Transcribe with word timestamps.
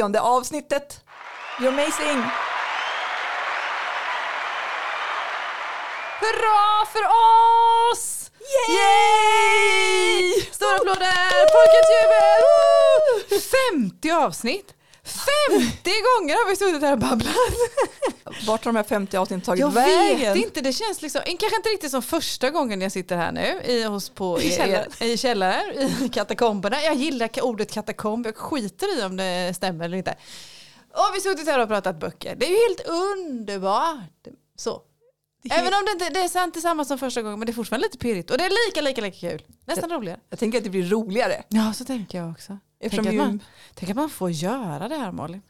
femtionde 0.00 0.20
avsnittet. 0.20 1.00
You're 1.58 1.68
amazing! 1.68 2.22
Hurra 6.20 6.86
för 6.92 7.04
oss! 7.06 8.30
Yay! 8.68 10.40
Stora 10.52 10.74
applåder, 10.76 11.46
folkets 11.52 11.90
jubel! 11.96 12.42
50 13.72 14.10
avsnitt! 14.10 14.74
50 15.50 15.90
gånger 15.90 16.34
har 16.34 16.50
vi 16.50 16.56
suttit 16.56 16.82
här 16.82 16.92
och 16.92 16.98
babblat. 16.98 17.34
Vart 18.46 18.64
har 18.64 18.72
de 18.72 18.76
här 18.76 18.82
50 18.84 19.16
avsnitten 19.16 19.40
tagit 19.40 19.60
Jag 19.60 19.70
vägen? 19.70 20.34
vet 20.34 20.44
inte, 20.44 20.60
det 20.60 20.72
känns 20.72 21.02
liksom, 21.02 21.20
kanske 21.24 21.56
inte 21.56 21.68
riktigt 21.68 21.90
som 21.90 22.02
första 22.02 22.50
gången 22.50 22.80
jag 22.80 22.92
sitter 22.92 23.16
här 23.16 23.32
nu 23.32 23.60
i, 23.64 23.82
hos 23.84 24.08
på, 24.10 24.40
I 24.40 24.50
källaren. 24.50 24.90
i, 25.00 25.12
i 25.12 25.16
källaren, 25.16 25.78
i 26.04 26.08
katakomberna. 26.12 26.82
Jag 26.82 26.94
gillar 26.94 27.30
ordet 27.42 27.72
katakomb, 27.72 28.26
jag 28.26 28.36
skiter 28.36 28.98
i 28.98 29.02
om 29.04 29.16
det 29.16 29.52
stämmer 29.56 29.84
eller 29.84 29.96
inte. 29.96 30.10
Och 30.92 31.10
vi 31.14 31.18
har 31.18 31.20
suttit 31.20 31.46
här 31.48 31.58
och 31.62 31.68
pratat 31.68 32.00
böcker, 32.00 32.34
det 32.36 32.46
är 32.46 32.50
ju 32.50 32.56
helt 32.68 32.80
underbart. 32.88 34.26
Så. 34.56 34.82
Även 35.50 35.74
om 35.74 35.84
det 35.86 35.92
inte 35.92 36.08
det 36.20 36.24
är 36.24 36.28
sant 36.28 36.54
detsamma 36.54 36.84
som 36.84 36.98
första 36.98 37.22
gången 37.22 37.38
men 37.38 37.46
det 37.46 37.52
är 37.52 37.54
fortfarande 37.54 37.86
lite 37.86 37.98
pirrigt 37.98 38.30
och 38.30 38.38
det 38.38 38.44
är 38.44 38.68
lika 38.68 38.80
lika 38.80 39.00
lika 39.00 39.28
kul. 39.30 39.42
Nästan 39.66 39.90
roligare. 39.90 40.20
Jag 40.30 40.38
tänker 40.38 40.58
att 40.58 40.64
det 40.64 40.70
blir 40.70 40.82
roligare. 40.90 41.42
Ja 41.48 41.72
så 41.72 41.84
tänker 41.84 42.18
jag 42.18 42.30
också. 42.30 42.58
Eftersom 42.80 43.04
Tänk 43.04 43.14
ju, 43.14 43.20
att, 43.20 43.26
man, 43.26 43.42
tänk 43.74 43.90
att 43.90 43.96
man 43.96 44.10
får 44.10 44.30
göra 44.30 44.88
det 44.88 44.96
här 44.96 45.12
Malin. 45.12 45.42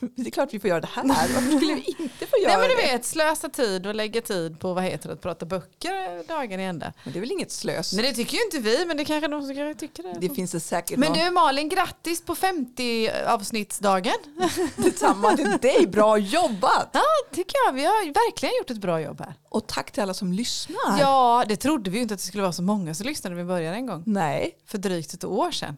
det 0.16 0.26
är 0.26 0.30
klart 0.30 0.54
vi 0.54 0.60
får 0.60 0.68
göra 0.70 0.80
det 0.80 0.88
här. 0.94 1.04
Varför 1.04 1.56
skulle 1.56 1.74
vi 1.74 1.96
inte 1.98 2.26
få 2.26 2.36
göra 2.42 2.58
Nej 2.58 2.68
men 2.68 2.76
du 2.76 2.82
det? 2.82 2.92
vet 2.92 3.04
slösa 3.04 3.48
tid 3.48 3.86
och 3.86 3.94
lägga 3.94 4.20
tid 4.20 4.60
på 4.60 4.74
vad 4.74 4.84
heter 4.84 5.08
det, 5.08 5.14
att 5.14 5.20
prata 5.20 5.46
böcker 5.46 6.28
dagen 6.28 6.60
i 6.60 6.62
ända. 6.62 6.92
Men 7.04 7.12
det 7.12 7.18
är 7.18 7.20
väl 7.20 7.32
inget 7.32 7.52
slös. 7.52 7.92
Nej 7.92 8.02
det 8.02 8.12
tycker 8.14 8.36
ju 8.36 8.42
inte 8.44 8.58
vi 8.58 8.84
men 8.86 8.96
det 8.96 9.04
kanske 9.04 9.28
de 9.28 9.42
som 9.46 9.54
kanske 9.54 9.80
tycker 9.86 10.02
det. 10.02 10.28
Det 10.28 10.34
finns 10.34 10.52
det 10.52 10.60
säkert 10.60 10.98
Men 10.98 11.12
någon. 11.12 11.18
du 11.24 11.30
Malin, 11.30 11.68
grattis 11.68 12.24
på 12.24 12.34
50 12.34 13.10
avsnittsdagen. 13.26 14.14
Detsamma 14.76 15.36
till 15.36 15.58
dig. 15.60 15.86
Bra 15.86 16.18
jobbat! 16.18 16.90
Ja, 16.92 17.02
tycker 17.32 17.54
jag. 17.66 17.72
Vi 17.72 17.84
har 17.84 18.06
verkligen 18.06 18.54
gjort 18.58 18.70
ett 18.70 18.80
bra 18.80 19.00
jobb 19.00 19.20
här. 19.20 19.34
Och 19.48 19.66
tack 19.66 19.90
till 19.90 20.02
alla 20.02 20.14
som 20.14 20.32
lyssnar. 20.32 20.98
Ja, 21.00 21.44
det 21.48 21.56
trodde 21.56 21.90
vi 21.90 21.96
ju 21.96 22.02
inte 22.02 22.14
att 22.14 22.20
det 22.20 22.26
skulle 22.26 22.42
vara 22.42 22.52
så 22.52 22.62
många 22.62 22.94
som 22.94 23.06
lyssnade 23.06 23.36
när 23.36 23.42
vi 23.42 23.48
började 23.48 23.76
en 23.76 23.86
gång. 23.86 24.02
Nej, 24.06 24.58
För 24.66 24.78
drygt 24.78 25.14
ett 25.14 25.24
år 25.24 25.50
sedan. 25.50 25.76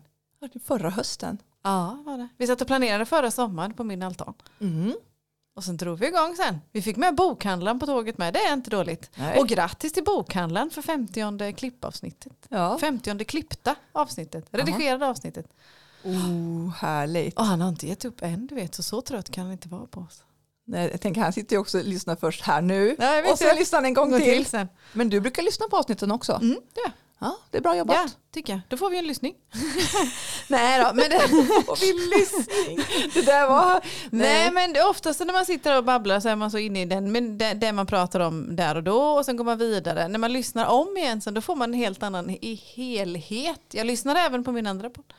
Förra 0.64 0.90
hösten. 0.90 1.38
Ja, 1.62 2.02
var 2.06 2.18
det. 2.18 2.28
Vi 2.36 2.46
satt 2.46 2.60
och 2.60 2.66
planerade 2.66 3.06
förra 3.06 3.30
sommaren 3.30 3.74
på 3.74 3.84
min 3.84 4.02
altan. 4.02 4.34
Mm. 4.60 4.94
Och 5.56 5.64
sen 5.64 5.76
drog 5.76 5.98
vi 5.98 6.06
igång 6.06 6.36
sen. 6.36 6.58
Vi 6.72 6.82
fick 6.82 6.96
med 6.96 7.14
bokhandlaren 7.14 7.78
på 7.80 7.86
tåget 7.86 8.18
med. 8.18 8.34
Det 8.34 8.40
är 8.40 8.52
inte 8.52 8.70
dåligt. 8.70 9.10
Nej. 9.14 9.38
Och 9.38 9.48
grattis 9.48 9.92
till 9.92 10.04
bokhandlaren 10.04 10.70
för 10.70 10.82
50 10.82 11.52
klippavsnittet. 11.52 12.46
Ja. 12.48 12.78
50 12.78 13.24
klippta 13.24 13.74
avsnittet. 13.92 14.46
Redigerade 14.50 15.06
avsnittet. 15.06 15.46
Oh, 16.04 16.70
härligt. 16.70 17.38
Och 17.38 17.44
han 17.44 17.60
har 17.60 17.68
inte 17.68 17.86
gett 17.86 18.04
upp 18.04 18.22
än 18.22 18.46
du 18.46 18.54
vet. 18.54 18.74
Så 18.74 18.82
så 18.82 19.00
trött 19.00 19.30
kan 19.30 19.44
han 19.44 19.52
inte 19.52 19.68
vara 19.68 19.86
på 19.86 20.00
oss. 20.00 20.22
Nej, 20.64 20.90
jag 20.90 21.00
tänker 21.00 21.20
han 21.20 21.32
sitter 21.32 21.56
ju 21.56 21.60
också 21.60 21.78
och 21.78 21.84
lyssnar 21.84 22.16
först 22.16 22.42
här 22.42 22.62
nu. 22.62 22.96
Vet 22.96 23.32
och 23.32 23.38
sen 23.38 23.56
lyssnar 23.56 23.76
han 23.78 23.86
en 23.86 23.94
gång 23.94 24.10
Gå 24.10 24.16
till. 24.18 24.26
till 24.26 24.46
sen. 24.46 24.68
Men 24.92 25.08
du 25.08 25.20
brukar 25.20 25.42
lyssna 25.42 25.66
på 25.70 25.76
avsnitten 25.76 26.10
också. 26.10 26.32
Mm, 26.32 26.56
ja. 26.74 26.90
Ja, 27.18 27.36
det 27.50 27.58
är 27.58 27.62
bra 27.62 27.76
jobbat. 27.76 27.96
ja, 27.96 28.08
tycker 28.32 28.52
jag. 28.52 28.60
Då 28.68 28.76
får 28.76 28.90
vi 28.90 28.98
en 28.98 29.06
lyssning. 29.06 29.34
Nej 30.48 30.84
då, 30.84 30.90
men 30.94 31.10
det, 31.10 31.16
Och 31.66 31.78
vi 31.82 31.92
lyssning. 31.92 32.78
Det 33.14 33.22
där 33.22 33.48
var... 33.48 33.80
Nej 34.10 34.50
men 34.50 34.72
det, 34.72 34.82
oftast 34.82 35.20
när 35.20 35.32
man 35.32 35.46
sitter 35.46 35.76
och 35.76 35.84
babblar 35.84 36.20
så 36.20 36.28
är 36.28 36.36
man 36.36 36.50
så 36.50 36.58
inne 36.58 36.82
i 36.82 36.84
den, 36.84 37.12
men 37.12 37.38
det, 37.38 37.54
det 37.54 37.72
man 37.72 37.86
pratar 37.86 38.20
om 38.20 38.56
där 38.56 38.74
och 38.74 38.82
då 38.82 39.00
och 39.02 39.24
sen 39.24 39.36
går 39.36 39.44
man 39.44 39.58
vidare. 39.58 40.08
När 40.08 40.18
man 40.18 40.32
lyssnar 40.32 40.66
om 40.66 40.96
igen 40.96 41.20
sen 41.20 41.34
då 41.34 41.40
får 41.40 41.56
man 41.56 41.74
en 41.74 41.80
helt 41.80 42.02
annan 42.02 42.30
i 42.30 42.54
helhet. 42.74 43.62
Jag 43.70 43.86
lyssnar 43.86 44.16
även 44.16 44.44
på 44.44 44.52
min 44.52 44.66
andra 44.66 44.90
podd. 44.90 45.12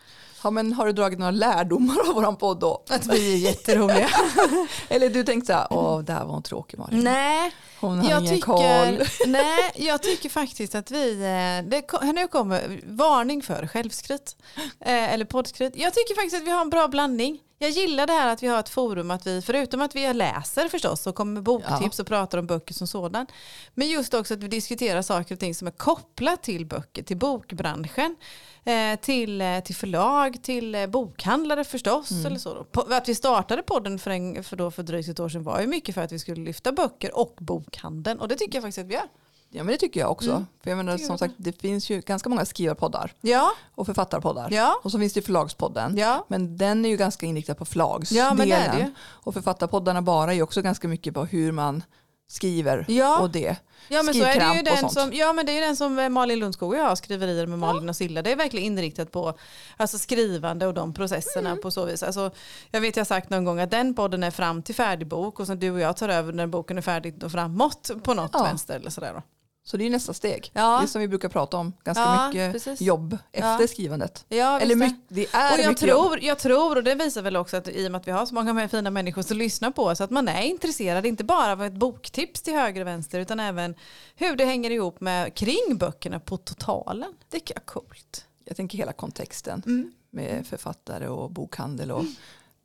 Ja, 0.47 0.52
men 0.52 0.74
har 0.74 0.85
du 0.85 0.91
dragit 0.91 1.19
några 1.19 1.31
lärdomar 1.31 2.09
av 2.09 2.16
våran 2.16 2.35
podd 2.35 2.59
då? 2.59 2.84
Att 2.90 3.06
vi 3.08 3.34
är 3.34 3.38
jätteroliga. 3.38 4.09
Eller 4.90 5.09
du 5.09 5.24
tänkte 5.24 5.47
så 5.47 5.53
här, 5.53 5.68
åh, 5.69 6.00
där 6.00 6.19
var 6.19 6.34
hon 6.34 6.44
tråkig 6.44 6.80
Malin. 6.80 7.03
nej, 7.03 7.52
Hon 7.80 8.00
har 8.00 8.09
jag 8.09 8.24
ingen 8.24 8.41
koll. 8.41 8.57
tycker, 8.59 9.28
nej, 9.28 9.72
jag 9.75 10.03
tycker 10.03 10.30
faktiskt 10.30 10.75
att 10.75 10.91
vi, 10.91 11.12
eh, 11.12 11.69
det, 11.69 12.12
nu 12.13 12.28
kommer 12.28 12.81
varning 12.86 13.41
för 13.41 13.68
självskryt. 13.68 14.36
Eh, 14.80 15.13
eller 15.13 15.25
poddskryt. 15.25 15.74
Jag 15.75 15.94
tycker 15.94 16.16
faktiskt 16.16 16.36
att 16.36 16.47
vi 16.47 16.52
har 16.52 16.62
en 16.62 16.69
bra 16.69 16.88
blandning. 16.88 17.40
Jag 17.59 17.69
gillar 17.69 18.07
det 18.07 18.13
här 18.13 18.34
att 18.34 18.44
vi 18.44 18.47
har 18.47 18.59
ett 18.59 18.69
forum, 18.69 19.12
att 19.12 19.28
vi, 19.28 19.41
förutom 19.41 19.81
att 19.81 19.95
vi 19.95 20.13
läser 20.13 20.69
förstås 20.69 21.07
och 21.07 21.16
kommer 21.16 21.34
med 21.34 21.44
boktips 21.44 22.00
och 22.00 22.07
pratar 22.07 22.38
om 22.38 22.47
böcker 22.47 22.73
som 22.73 22.88
sådan. 22.88 23.28
Men 23.73 23.90
just 23.90 24.13
också 24.13 24.34
att 24.34 24.44
vi 24.44 24.47
diskuterar 24.47 25.01
saker 25.01 25.35
och 25.35 25.40
ting 25.40 25.56
som 25.56 25.68
är 25.68 25.72
kopplat 25.72 26.44
till 26.44 26.66
böcker, 26.66 27.03
till 27.03 27.18
bokbranschen. 27.18 28.16
Eh, 28.63 29.00
till, 29.00 29.41
eh, 29.41 29.59
till 29.59 29.75
förlag, 29.75 30.44
till 30.44 30.75
eh, 30.75 30.88
bokhandlare 30.88 31.63
förstås. 31.63 32.12
Mm. 32.12 32.25
Eller 32.25 32.40
så 32.40 32.66
att 32.90 33.09
vi 33.09 33.16
startade 33.16 33.63
podden 33.63 34.00
för, 34.00 34.12
en, 34.12 34.44
för, 34.44 34.56
då, 34.56 34.72
för 34.72 34.84
drygt 34.84 35.09
ett 35.09 35.19
år 35.19 35.29
sedan 35.29 35.44
var 35.44 35.62
ju 35.62 35.68
mycket 35.68 35.95
för 35.95 36.01
att 36.01 36.12
vi 36.12 36.19
skulle 36.19 36.44
lyfta 36.44 36.72
böcker 36.72 37.18
och 37.18 37.35
bokhandeln. 37.39 38.19
Och 38.19 38.28
det 38.28 38.35
tycker 38.35 38.56
jag 38.56 38.63
faktiskt 38.63 38.78
att 38.78 38.88
vi 38.88 38.94
gör. 38.94 39.07
Ja, 39.50 39.63
men 39.63 39.68
det 39.72 39.78
tycker 39.78 40.00
jag 40.00 40.12
också. 40.12 40.30
Mm. 40.31 40.46
För 40.63 40.69
jag 40.72 40.78
menar, 40.78 40.97
som 40.97 41.18
sagt, 41.18 41.34
det 41.38 41.62
finns 41.62 41.90
ju 41.90 42.02
ganska 42.02 42.30
många 42.30 42.46
skrivarpoddar 42.46 43.13
Ja, 43.22 43.52
och 43.75 43.85
författarpoddar. 43.85 44.47
ja, 44.52 44.80
Och 44.84 44.91
så 44.91 45.00
finns 45.00 45.13
det 45.13 45.22
förlagspodden. 45.22 45.97
ja. 45.97 46.25
Men 46.28 46.58
den 46.58 46.85
är 46.85 46.90
ju 46.90 46.97
ganska 46.97 47.25
inriktad 47.25 47.56
på 47.56 47.66
förlagsdelen. 47.66 48.38
Ja, 48.50 48.57
det 48.57 48.78
det. 48.78 48.91
Och 49.00 49.34
författarpoddarna 49.34 50.02
bara 50.02 50.31
är 50.31 50.36
ju 50.36 50.41
också 50.41 50.62
ganska 50.62 50.88
mycket 50.88 51.13
på 51.13 51.25
hur 51.25 51.52
man 51.52 51.84
skriver 52.30 52.86
Ja. 52.88 53.19
och 53.19 53.30
det. 53.30 53.56
Ja 53.90 54.03
men 54.03 54.13
så 54.13 54.24
är 54.24 54.40
det 54.40 54.56
ju 54.57 54.62
den 54.62 54.90
som, 54.90 55.13
ja 55.13 55.34
men 55.34 55.46
det 55.46 55.52
är 55.52 55.53
ju 55.53 55.62
den 55.62 55.75
som 55.75 56.00
eh, 56.00 56.09
Malin 56.09 56.40
Lundskog 56.40 56.69
och 56.69 56.78
jag 56.80 56.84
har 56.84 56.96
skriverier 56.96 57.46
med 57.47 57.59
Malin 57.59 57.90
och 57.90 57.96
Silla. 57.96 58.22
Det 58.22 58.31
är 58.31 58.36
verkligen 58.36 58.66
inriktat 58.66 59.12
på 59.12 59.34
alltså 59.78 59.97
skrivande 59.97 60.68
och 60.68 60.74
de 60.74 60.94
processerna 60.94 61.50
Mm. 61.50 61.62
på 61.62 61.72
så 61.72 61.86
vis. 61.86 62.03
Alltså, 62.03 62.31
jag 62.72 62.81
vet 62.81 62.96
jag 62.96 63.02
har 63.02 63.06
sagt 63.06 63.30
någon 63.30 63.46
gång 63.46 63.59
att 63.59 63.72
den 63.72 63.94
podden 63.94 64.24
är 64.24 64.31
fram 64.31 64.63
till 64.63 64.75
färdig 64.75 65.07
bok 65.07 65.40
och 65.40 65.47
sen 65.47 65.59
du 65.59 65.72
och 65.72 65.80
jag 65.80 65.97
tar 65.97 66.09
över 66.09 66.34
när 66.34 66.47
boken 66.47 66.78
är 66.78 66.81
färdig 66.81 67.24
och 67.24 67.31
framåt 67.31 67.91
på 68.03 68.13
något 68.13 68.31
Ja. 68.34 68.44
vänster 68.44 68.75
eller 68.75 68.90
sådär 68.90 69.13
då. 69.13 69.22
Så 69.68 69.78
det 69.78 69.86
är 69.86 69.90
nästa 69.90 70.14
steg. 70.14 70.52
Ja. 70.54 70.78
Det 70.78 70.84
är 70.86 70.88
som 70.88 71.02
vi 71.02 71.08
brukar 71.08 71.30
prata 71.30 71.58
om, 71.58 71.74
ganska 71.84 72.02
Ja, 72.04 72.28
mycket 72.28 72.52
precis. 72.54 72.82
jobb 72.82 73.18
efter 73.32 73.62
Ja. 73.62 73.68
skrivandet. 73.68 74.26
Eller 74.30 74.76
mycket, 74.76 75.00
det 75.08 75.28
är 75.34 75.54
Och 75.54 75.60
jag 75.60 75.70
mycket 75.70 75.88
jobb. 75.88 76.02
tror, 76.08 76.24
jag 76.24 76.40
tror, 76.40 76.76
och 76.78 76.84
det 76.84 76.96
visar 76.96 77.22
väl 77.22 77.36
också 77.36 77.58
att 77.58 77.68
i 77.68 77.88
och 77.88 77.92
med 77.92 78.00
att 78.02 78.08
vi 78.08 78.12
har 78.12 78.26
så 78.26 78.34
många 78.36 78.68
fina 78.70 78.90
människor 78.90 79.22
som 79.22 79.38
lyssnar 79.38 79.72
på 79.72 79.84
oss, 79.84 80.02
att 80.02 80.10
man 80.10 80.28
är 80.28 80.42
intresserad, 80.42 81.06
inte 81.06 81.24
bara 81.24 81.52
av 81.52 81.64
ett 81.64 81.74
boktips 81.74 82.42
till 82.42 82.54
höger 82.54 82.82
och 82.82 82.88
vänster, 82.88 83.20
utan 83.20 83.40
även 83.40 83.76
hur 84.16 84.36
det 84.36 84.46
hänger 84.46 84.72
ihop 84.72 85.02
med 85.02 85.34
kring 85.36 85.78
böckerna 85.78 86.20
på 86.20 86.38
totalen. 86.38 87.14
Det 87.30 87.52
är 87.52 87.60
coolt. 87.60 88.26
Jag 88.46 88.58
tänker 88.58 88.78
hela 88.78 88.94
kontexten 88.94 89.64
Mm. 89.66 89.92
med 90.12 90.48
författare 90.48 91.08
och 91.08 91.32
bokhandel. 91.32 91.92
Och 91.92 92.04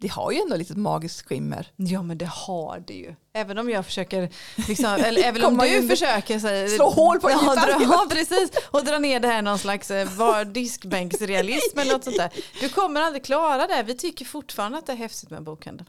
det 0.03 0.09
har 0.09 0.33
ju 0.33 0.39
ändå 0.39 0.57
lite 0.57 0.75
magiskt 0.79 1.27
skimmer. 1.29 1.67
Ja 1.77 2.03
men 2.03 2.19
det 2.19 2.27
har 2.27 2.81
det 2.87 2.95
ju. 2.95 3.15
Även 3.35 3.59
om 3.59 3.71
jag 3.71 3.87
försöker, 3.87 4.29
liksom, 4.69 4.87
eller 5.05 5.23
även 5.23 5.45
om 5.45 5.59
du 5.59 5.89
försöker 5.89 6.39
säga, 6.39 6.69
Slå 6.69 6.91
hål 6.91 7.21
på 7.21 7.31
ja, 7.31 7.55
dra, 7.55 7.83
ja 7.83 8.07
precis, 8.11 8.51
och 8.71 8.85
dra 8.85 8.99
ner 8.99 9.21
det 9.21 9.29
här 9.29 9.39
i 9.39 9.43
någon 9.43 9.59
slags 9.59 9.91
eh, 9.91 10.09
var- 10.09 10.45
diskbänksrealism 10.45 11.79
eller 11.79 11.93
något 11.93 12.05
sånt 12.05 12.17
där. 12.17 12.31
Du 12.61 12.69
kommer 12.69 13.01
aldrig 13.01 13.25
klara 13.25 13.67
det. 13.67 13.83
Vi 13.83 13.95
tycker 13.97 14.25
fortfarande 14.25 14.79
att 14.79 14.87
det 14.87 14.93
är 14.93 14.97
häftigt 14.97 15.31
med 15.31 15.43
bokhandeln. 15.43 15.89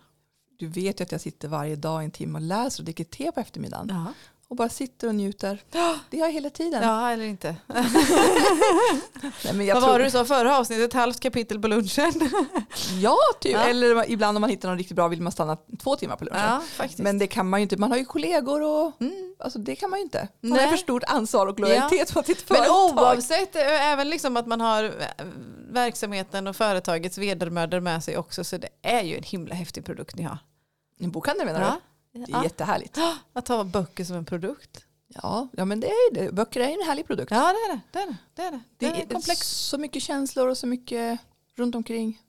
Du 0.60 0.68
vet 0.68 1.00
ju 1.00 1.04
att 1.04 1.12
jag 1.12 1.22
sitter 1.22 1.48
varje 1.48 1.76
dag 1.76 2.04
en 2.04 2.12
timme 2.12 2.38
och 2.38 2.42
läser 2.42 2.82
och 2.82 2.86
dricker 2.86 3.04
te 3.04 3.32
på 3.32 3.40
eftermiddagen. 3.40 3.88
Ja. 3.90 4.14
Och 4.54 4.58
bara 4.58 4.70
sitter 4.70 5.08
och 5.08 5.16
njuter. 5.16 5.62
Det 6.10 6.18
gör 6.18 6.26
jag 6.26 6.34
hela 6.34 6.50
tiden. 6.50 6.84
ja 6.84 7.10
eller 7.12 7.26
inte. 7.26 7.56
Nej, 9.44 9.54
men 9.54 9.66
jag 9.66 9.76
Vad 9.76 9.84
tror, 9.84 9.92
var 9.92 10.00
det 10.00 10.06
du 10.06 10.12
sa 10.12 10.26
förra 10.26 10.58
avsnittet? 10.58 10.86
Ett 10.88 10.94
halvt 10.94 11.20
kapitel 11.20 11.60
på 11.60 11.68
lunchen. 11.68 12.14
Ja, 13.02 13.18
typ. 13.42 13.52
Ja. 13.54 13.60
Eller 13.60 14.10
ibland 14.10 14.38
om 14.38 14.42
man 14.42 14.50
hittar 14.50 14.70
något 14.70 14.78
riktigt 14.78 14.96
bra 14.96 15.08
vill 15.08 15.22
man 15.22 15.32
stanna 15.32 15.58
två 15.84 15.96
timmar 15.96 16.16
på 16.16 16.26
lunchen. 16.26 16.42
Ja, 16.42 16.62
faktiskt. 16.76 17.00
Men 17.00 17.20
det 17.20 17.28
kan 17.28 17.50
man 17.50 17.60
ju 17.60 17.62
inte. 17.62 17.78
Man 17.78 17.92
har 17.92 17.98
ju 17.98 18.06
kollegor 18.06 18.62
och 18.62 18.92
Mm. 19.02 19.36
alltså, 19.40 19.60
det 19.60 19.76
kan 19.76 19.90
man 19.90 20.00
ju 20.00 20.04
inte. 20.04 20.28
Man 20.42 20.52
Nej. 20.52 20.64
har 20.64 20.72
för 20.72 20.78
stort 20.78 21.04
ansvar 21.08 21.48
och 21.48 21.60
lojalitet 21.60 22.16
mot 22.16 22.26
sitt 22.26 22.50
Men 22.50 22.58
företag. 22.58 22.98
oavsett, 22.98 23.56
eh, 23.56 23.92
även 23.92 24.10
liksom 24.10 24.38
att 24.38 24.48
man 24.48 24.62
har 24.62 24.84
eh, 24.84 24.92
verksamheten 25.72 26.48
och 26.48 26.56
företagets 26.56 27.18
vedermödor 27.18 27.80
med 27.80 28.04
sig 28.04 28.18
också, 28.18 28.44
så 28.44 28.58
det 28.58 28.70
är 28.82 29.02
ju 29.04 29.18
en 29.18 29.24
himla 29.24 29.56
häftig 29.56 29.86
produkt 29.86 30.16
ni 30.16 30.24
har. 30.24 30.38
En 31.00 31.12
bokhandel 31.12 31.46
menar 31.46 31.62
Ja. 31.62 31.68
du? 31.68 31.93
Det 32.14 32.20
är 32.20 32.26
Ja. 32.28 32.44
jättehärligt. 32.44 32.98
Att 33.34 33.48
ha 33.48 33.64
böcker 33.64 34.04
som 34.04 34.16
en 34.16 34.26
produkt. 34.26 34.86
Ja, 35.08 35.48
ja, 35.58 35.66
men 35.66 35.80
det 35.80 35.88
är 35.88 36.14
det. 36.14 36.32
Böcker 36.32 36.60
är 36.60 36.70
en 36.82 36.88
härlig 36.88 37.08
produkt. 37.08 37.32
Ja 37.32 37.38
det 37.54 37.72
är 37.74 37.76
det. 37.76 37.82
Det 37.92 38.00
är 38.00 38.06
det. 38.08 38.18
Det 38.36 38.42
är, 38.44 38.52
det. 38.52 38.58
det 38.78 38.96
det 38.96 39.02
är 39.02 39.14
komplext. 39.14 39.68
så 39.68 39.78
mycket 39.78 40.04
känslor 40.04 40.48
och 40.48 40.58
så 40.58 40.68
mycket 40.68 41.20
runt 41.56 41.76
omkring. 41.76 42.22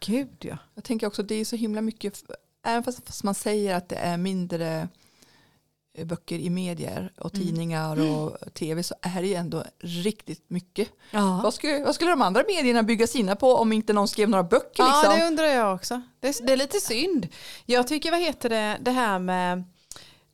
Gud 0.00 0.36
ja. 0.40 0.58
Jag 0.74 0.84
tänker 0.84 1.06
också 1.06 1.22
att 1.22 1.28
det 1.28 1.34
är 1.34 1.44
så 1.44 1.56
himla 1.56 1.80
mycket, 1.80 2.22
även 2.64 2.82
fast, 2.82 3.24
man 3.24 3.34
säger 3.34 3.74
att 3.74 3.88
det 3.88 3.96
är 3.96 4.16
mindre 4.16 4.88
böcker 6.04 6.38
i 6.38 6.50
medier 6.50 7.12
och 7.18 7.34
Mm. 7.34 7.46
tidningar 7.46 8.10
och 8.10 8.54
tv 8.54 8.82
så 8.82 8.94
är 9.02 9.22
det 9.22 9.28
ju 9.28 9.34
ändå 9.34 9.64
riktigt 9.80 10.44
mycket. 10.50 10.88
Ja. 11.10 11.40
Vad 11.42 11.54
skulle, 11.54 11.84
vad 11.84 11.94
skulle 11.94 12.10
de 12.10 12.22
andra 12.22 12.42
medierna 12.48 12.82
bygga 12.82 13.06
sina 13.06 13.36
på 13.36 13.54
om 13.56 13.72
inte 13.72 13.92
någon 13.92 14.08
skrev 14.08 14.28
några 14.28 14.44
böcker? 14.44 14.82
ja, 14.82 15.02
Liksom? 15.02 15.18
det 15.18 15.26
undrar 15.26 15.44
jag 15.46 15.74
också. 15.74 16.02
Det 16.20 16.28
är, 16.28 16.46
det 16.46 16.52
är 16.52 16.56
lite 16.56 16.80
synd. 16.80 17.28
Jag 17.66 17.88
tycker, 17.88 18.10
vad 18.10 18.20
heter 18.20 18.48
det, 18.48 18.78
det 18.80 18.90
här 18.90 19.18
med 19.18 19.64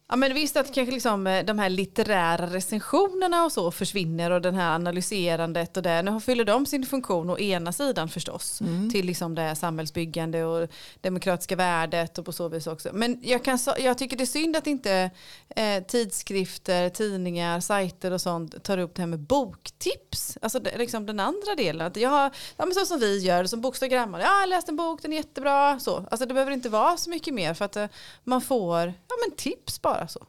Ja 0.08 0.16
men 0.16 0.34
visst 0.34 0.56
att 0.56 0.74
kanske 0.74 0.92
liksom 0.94 1.26
eh, 1.26 1.44
de 1.44 1.58
här 1.58 1.68
litterära 1.70 2.46
recensionerna 2.46 3.44
och 3.44 3.52
så 3.52 3.70
försvinner 3.70 4.30
och 4.30 4.40
den 4.42 4.54
här 4.54 4.74
analyserandet 4.74 5.76
och 5.76 5.82
det. 5.82 6.02
Nu 6.02 6.20
fyller 6.20 6.44
de 6.44 6.66
sin 6.66 6.86
funktion 6.86 7.30
å 7.30 7.38
ena 7.38 7.72
sidan 7.72 8.08
förstås 8.08 8.60
Mm. 8.60 8.90
till 8.90 9.06
liksom 9.06 9.34
det 9.34 9.56
samhällsbyggande 9.56 10.44
och 10.44 10.68
demokratiska 11.00 11.56
värdet 11.56 12.18
och 12.18 12.24
på 12.24 12.32
så 12.32 12.48
vis 12.48 12.66
också. 12.66 12.88
Men 12.92 13.20
jag, 13.22 13.44
kan, 13.44 13.58
jag 13.78 13.98
tycker 13.98 14.16
det 14.16 14.24
är 14.24 14.26
synd 14.26 14.56
att 14.56 14.66
inte 14.66 15.10
eh, 15.56 15.82
tidskrifter, 15.84 16.88
tidningar, 16.88 17.60
sajter 17.60 18.10
och 18.10 18.20
sånt 18.20 18.62
tar 18.64 18.78
upp 18.78 18.94
det 18.94 19.02
här 19.02 19.06
med 19.06 19.20
boktips. 19.20 20.38
Alltså 20.42 20.58
det, 20.60 20.78
liksom 20.78 21.06
den 21.06 21.20
andra 21.20 21.54
delen. 21.56 21.86
Att 21.86 21.96
jag 21.96 22.10
har, 22.10 22.30
ja, 22.56 22.66
men 22.66 22.74
så 22.74 22.86
som 22.86 23.00
vi 23.00 23.18
gör, 23.18 23.44
som 23.44 23.60
bokstagrammar. 23.60 24.20
Ja, 24.20 24.26
jag 24.26 24.32
har 24.40 24.46
läst 24.46 24.68
en 24.68 24.76
bok, 24.76 25.02
den 25.02 25.12
är 25.12 25.16
jättebra. 25.16 25.80
Så. 25.80 25.96
Alltså 26.10 26.26
det 26.26 26.34
behöver 26.34 26.52
inte 26.52 26.68
vara 26.68 26.96
så 26.96 27.10
mycket 27.10 27.34
mer 27.34 27.54
för 27.54 27.64
att 27.64 27.76
eh, 27.76 27.86
man 28.24 28.40
får 28.40 28.80
ja, 29.08 29.14
men 29.28 29.36
tips 29.36 29.82
bara 29.82 29.95
så. 30.08 30.26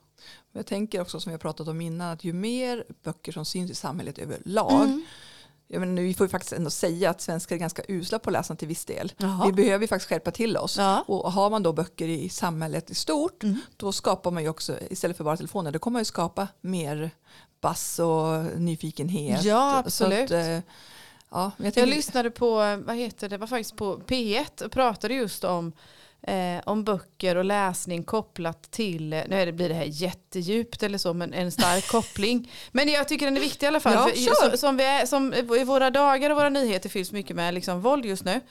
Jag 0.51 0.65
tänker 0.65 1.01
också 1.01 1.19
som 1.19 1.29
vi 1.29 1.33
har 1.33 1.39
pratat 1.39 1.67
om 1.67 1.81
innan 1.81 2.11
att 2.11 2.23
ju 2.23 2.33
mer 2.33 2.83
böcker 3.03 3.31
som 3.31 3.45
syns 3.45 3.71
i 3.71 3.75
samhället 3.75 4.17
överlag. 4.17 4.83
Mm. 4.83 5.05
Jag 5.67 5.79
menar, 5.79 5.93
nu, 5.93 6.03
vi 6.03 6.13
får 6.13 6.25
ju 6.25 6.29
faktiskt 6.29 6.53
ändå 6.53 6.69
säga 6.69 7.09
att 7.09 7.21
svenskar 7.21 7.55
är 7.55 7.59
ganska 7.59 7.81
usla 7.87 8.19
på 8.19 8.29
att 8.29 8.33
läsa 8.33 8.55
till 8.55 8.67
viss 8.67 8.85
del. 8.85 9.13
Jaha. 9.17 9.45
Vi 9.45 9.51
behöver 9.53 9.83
ju 9.83 9.87
faktiskt 9.87 10.09
skärpa 10.09 10.31
till 10.31 10.57
oss. 10.57 10.77
Ja. 10.77 11.03
Och 11.07 11.31
har 11.31 11.49
man 11.49 11.63
då 11.63 11.73
böcker 11.73 12.07
i 12.07 12.29
samhället 12.29 12.89
i 12.89 12.95
stort 12.95 13.43
Mm. 13.43 13.59
då 13.77 13.91
skapar 13.91 14.31
man 14.31 14.43
ju 14.43 14.49
också, 14.49 14.79
istället 14.89 15.17
för 15.17 15.23
bara 15.23 15.37
telefoner, 15.37 15.71
då 15.71 15.79
kommer 15.79 15.93
man 15.93 16.01
ju 16.01 16.05
skapa 16.05 16.47
mer 16.61 17.11
bass 17.61 17.99
och 17.99 18.59
nyfikenhet. 18.59 19.43
Ja, 19.43 19.77
absolut. 19.77 20.31
eh, 20.31 20.59
ja, 21.29 21.51
jag 21.57 21.77
Jag 21.77 21.89
lyssnade 21.89 22.31
på, 22.31 22.49
vad 22.85 22.95
heter 22.95 23.29
det, 23.29 23.35
det 23.35 23.37
var 23.37 23.47
faktiskt 23.47 23.75
på 23.75 23.97
P1 23.97 24.63
och 24.63 24.71
pratade 24.71 25.13
just 25.13 25.43
om, 25.43 25.73
eh, 26.21 26.59
om 26.65 26.83
böcker 26.83 27.35
och 27.35 27.45
läsning 27.45 28.03
kopplat 28.03 28.71
till, 28.71 29.09
nu 29.09 29.25
är 29.41 29.45
det- 29.45 29.51
blir 29.51 29.69
det 29.69 29.75
här 29.75 29.85
jättedjupt 29.87 30.83
eller 30.83 30.97
så, 30.97 31.13
men 31.13 31.33
en 31.33 31.51
stark 31.51 31.87
koppling. 31.91 32.51
Men 32.71 32.89
jag 32.89 33.07
tycker 33.07 33.25
den 33.25 33.37
är 33.37 33.41
viktig 33.41 33.65
i 33.65 33.67
alla 33.67 33.79
fall. 33.79 33.93
Ja, 33.93 34.07
för, 34.07 34.15
kör. 34.21 34.51
så, 34.51 34.57
som, 34.57 34.77
vi 34.77 34.83
är, 34.83 35.05
som 35.05 35.33
i 35.33 35.63
våra 35.63 35.89
dagar 35.89 36.29
och 36.29 36.35
våra 36.37 36.49
nyheter 36.49 36.89
fylls 36.89 37.11
mycket 37.11 37.35
med 37.35 37.53
liksom 37.53 37.81
våld 37.81 38.05
just 38.05 38.23
nu. 38.25 38.41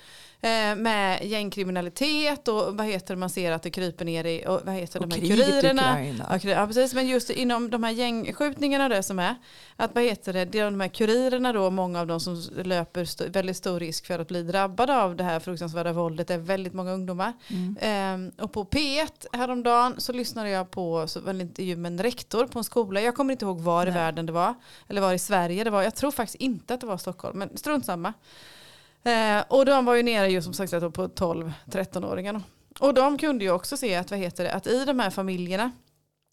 Eh, 0.40 0.76
med 0.76 1.24
gängkriminalitet 1.24 2.48
och 2.48 2.76
vad 2.76 2.86
heter 2.86 3.14
det, 3.14 3.20
man 3.20 3.30
ser 3.30 3.52
att 3.52 3.62
det 3.62 3.70
kryper 3.70 4.04
ner 4.04 4.24
i, 4.24 4.44
och 4.46 4.60
vad 4.64 4.74
heter 4.74 5.00
och 5.02 5.08
de 5.08 5.14
här 5.14 5.24
i 5.24 5.28
kurirerna. 5.28 6.06
Ja, 6.44 6.66
precis, 6.66 6.94
men 6.94 7.08
just 7.08 7.30
inom 7.30 7.70
de 7.70 7.82
här 7.84 7.90
gängskjutningarna 7.92 8.88
det 8.88 9.02
som 9.02 9.18
är, 9.18 9.34
att 9.76 9.94
vad 9.94 10.04
heter 10.04 10.32
det, 10.32 10.44
det 10.44 10.58
är 10.58 10.64
de 10.64 10.80
här 10.80 10.88
kurirerna 10.88 11.52
då, 11.52 11.70
många 11.70 12.00
av 12.00 12.06
dem 12.06 12.20
som 12.20 12.42
löper 12.64 13.02
st- 13.02 13.28
väldigt 13.28 13.56
stor 13.56 13.80
risk 13.80 14.06
för 14.06 14.18
att 14.18 14.28
bli 14.28 14.42
drabbade 14.42 15.02
av 15.02 15.16
det 15.16 15.24
här 15.24 15.40
fruktansvärda 15.40 15.92
våldet 15.92 16.30
är 16.30 16.38
väldigt 16.38 16.74
många 16.74 16.92
ungdomar. 16.92 17.32
Mm. 17.48 17.76
Ehm, 17.80 18.32
och 18.38 18.52
på 18.52 18.64
P1 18.64 19.26
häromdagen 19.32 19.94
så 19.98 20.12
lyssnade 20.12 20.50
jag 20.50 20.70
på 20.70 21.06
så, 21.08 21.20
var 21.20 21.30
en 21.30 21.40
intervju 21.40 21.76
med 21.76 21.92
en 21.92 22.02
rektor 22.02 22.46
på 22.46 22.58
en 22.58 22.64
skola, 22.64 23.00
jag 23.00 23.14
kommer 23.14 23.32
inte 23.32 23.44
ihåg 23.44 23.60
var 23.60 23.82
i 23.82 23.90
Nej. 23.90 23.94
världen 23.94 24.26
det 24.26 24.32
var, 24.32 24.54
eller 24.88 25.00
var 25.00 25.12
i 25.12 25.18
Sverige 25.18 25.64
det 25.64 25.70
var, 25.70 25.82
jag 25.82 25.94
tror 25.94 26.10
faktiskt 26.10 26.40
inte 26.42 26.74
att 26.74 26.80
det 26.80 26.86
var 26.86 26.98
Stockholm, 26.98 27.38
men 27.38 27.56
strunt 27.56 27.86
samma. 27.86 28.12
Eh, 29.06 29.44
och 29.48 29.64
de 29.64 29.84
var 29.84 29.94
ju 29.94 30.02
nere 30.02 30.28
ju 30.30 30.42
som 30.42 30.54
sagt 30.54 30.72
på 30.72 31.08
12-13-åringarna. 31.08 32.42
Och 32.80 32.94
de 32.94 33.18
kunde 33.18 33.44
ju 33.44 33.50
också 33.50 33.76
se 33.76 33.94
att, 33.94 34.10
vad 34.10 34.20
heter 34.20 34.44
det, 34.44 34.52
att 34.52 34.66
i 34.66 34.84
de 34.84 35.00
här 35.00 35.10
familjerna 35.10 35.70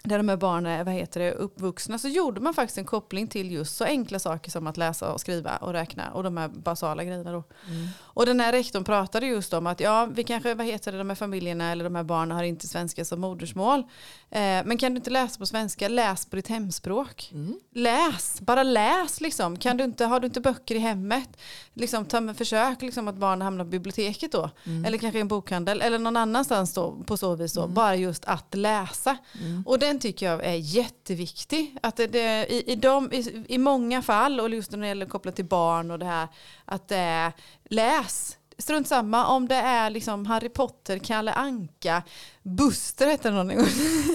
där 0.04 0.18
de 0.18 0.30
här 0.30 0.38
barnen 0.38 0.80
är 0.80 0.84
vad 0.84 0.94
heter 0.94 1.20
det, 1.20 1.32
uppvuxna 1.32 1.98
så 1.98 2.08
gjorde 2.08 2.42
man 2.42 2.54
faktiskt 2.54 2.78
en 2.78 2.86
koppling 2.86 3.28
till 3.28 3.52
just 3.52 3.76
så 3.76 3.84
enkla 3.84 4.20
saker 4.20 4.52
som 4.52 4.68
att 4.68 4.78
läsa 4.78 5.14
och 5.14 5.22
skriva 5.22 5.58
och 5.58 5.74
räkna 5.74 6.12
och 6.12 6.24
de 6.24 6.38
här 6.38 6.48
basala 6.48 7.04
grejerna 7.04 7.32
då. 7.32 7.44
Mm. 7.68 7.88
Och 8.00 8.26
den 8.26 8.40
här 8.40 8.52
rektorn 8.52 8.84
pratade 8.84 9.26
just 9.26 9.54
om 9.54 9.68
att 9.68 9.80
ja, 9.80 10.06
vi 10.06 10.24
kanske, 10.24 10.56
vad 10.56 10.66
heter 10.66 10.92
det, 10.92 10.98
de 10.98 11.10
här 11.10 11.16
familjerna 11.16 11.72
eller 11.72 11.84
de 11.84 11.96
här 11.96 12.04
barnen 12.04 12.38
har 12.38 12.44
inte 12.44 12.68
svenska 12.68 13.06
som 13.06 13.22
modersmål. 13.22 13.84
Eh, 14.34 14.66
men 14.66 14.78
kan 14.78 14.94
du 14.94 14.98
inte 14.98 15.10
läsa 15.10 15.40
på 15.40 15.46
svenska, 15.46 15.88
läs 15.88 16.26
på 16.26 16.36
ditt 16.36 16.48
hemspråk. 16.48 17.30
Mm. 17.34 17.60
Läs, 17.72 18.42
bara 18.42 18.64
läs 18.64 19.22
liksom. 19.22 19.58
Kan 19.58 19.78
du 19.78 19.84
inte, 19.84 20.06
har 20.06 20.20
du 20.20 20.28
inte 20.28 20.42
böcker 20.42 20.76
i 20.76 20.80
hemmet, 20.80 21.30
liksom, 21.74 22.06
ta 22.06 22.22
med 22.22 22.38
försök 22.38 22.82
liksom, 22.82 23.08
att 23.08 23.16
barnen 23.16 23.42
hamnar 23.42 23.64
på 23.64 23.70
biblioteket 23.70 24.32
då. 24.32 24.50
Mm. 24.66 24.86
Eller 24.86 24.98
kanske 24.98 25.18
i 25.18 25.22
en 25.22 25.28
bokhandel 25.28 25.82
eller 25.82 26.00
någon 26.00 26.18
annanstans 26.18 26.74
då, 26.74 27.04
på 27.06 27.18
så 27.18 27.36
vis 27.36 27.54
då. 27.54 27.62
Mm. 27.62 27.74
Bara 27.74 27.96
just 27.96 28.26
att 28.26 28.56
läsa. 28.56 29.18
Mm. 29.42 29.64
Och 29.66 29.80
den 29.80 30.00
tycker 30.00 30.26
jag 30.26 30.46
är 30.46 30.56
jätteviktig. 30.56 31.78
Att 31.82 31.96
det, 31.96 32.08
det, 32.08 32.54
i, 32.54 32.72
i, 32.72 32.76
de, 32.76 33.14
i, 33.14 33.46
I 33.48 33.58
många 33.58 34.02
fall, 34.02 34.40
och 34.40 34.50
just 34.50 34.72
när 34.72 34.80
det 34.80 34.88
gäller 34.88 35.06
kopplat 35.06 35.36
till 35.36 35.46
barn 35.46 35.92
och 35.92 36.00
det 36.00 36.06
här, 36.06 36.28
att 36.66 36.88
det 36.88 36.98
är 36.98 37.32
läs. 37.70 38.38
Strunt 38.58 38.88
samma 38.88 39.28
om 39.28 39.48
det 39.48 39.56
är 39.56 39.90
liksom 39.90 40.26
Harry 40.26 40.50
Potter, 40.50 40.98
Kalle 40.98 41.34
Anka, 41.34 42.04
Buster 42.44 43.08
hette 43.08 43.30
det 43.30 43.36
någon 43.36 43.48
gång 43.48 43.58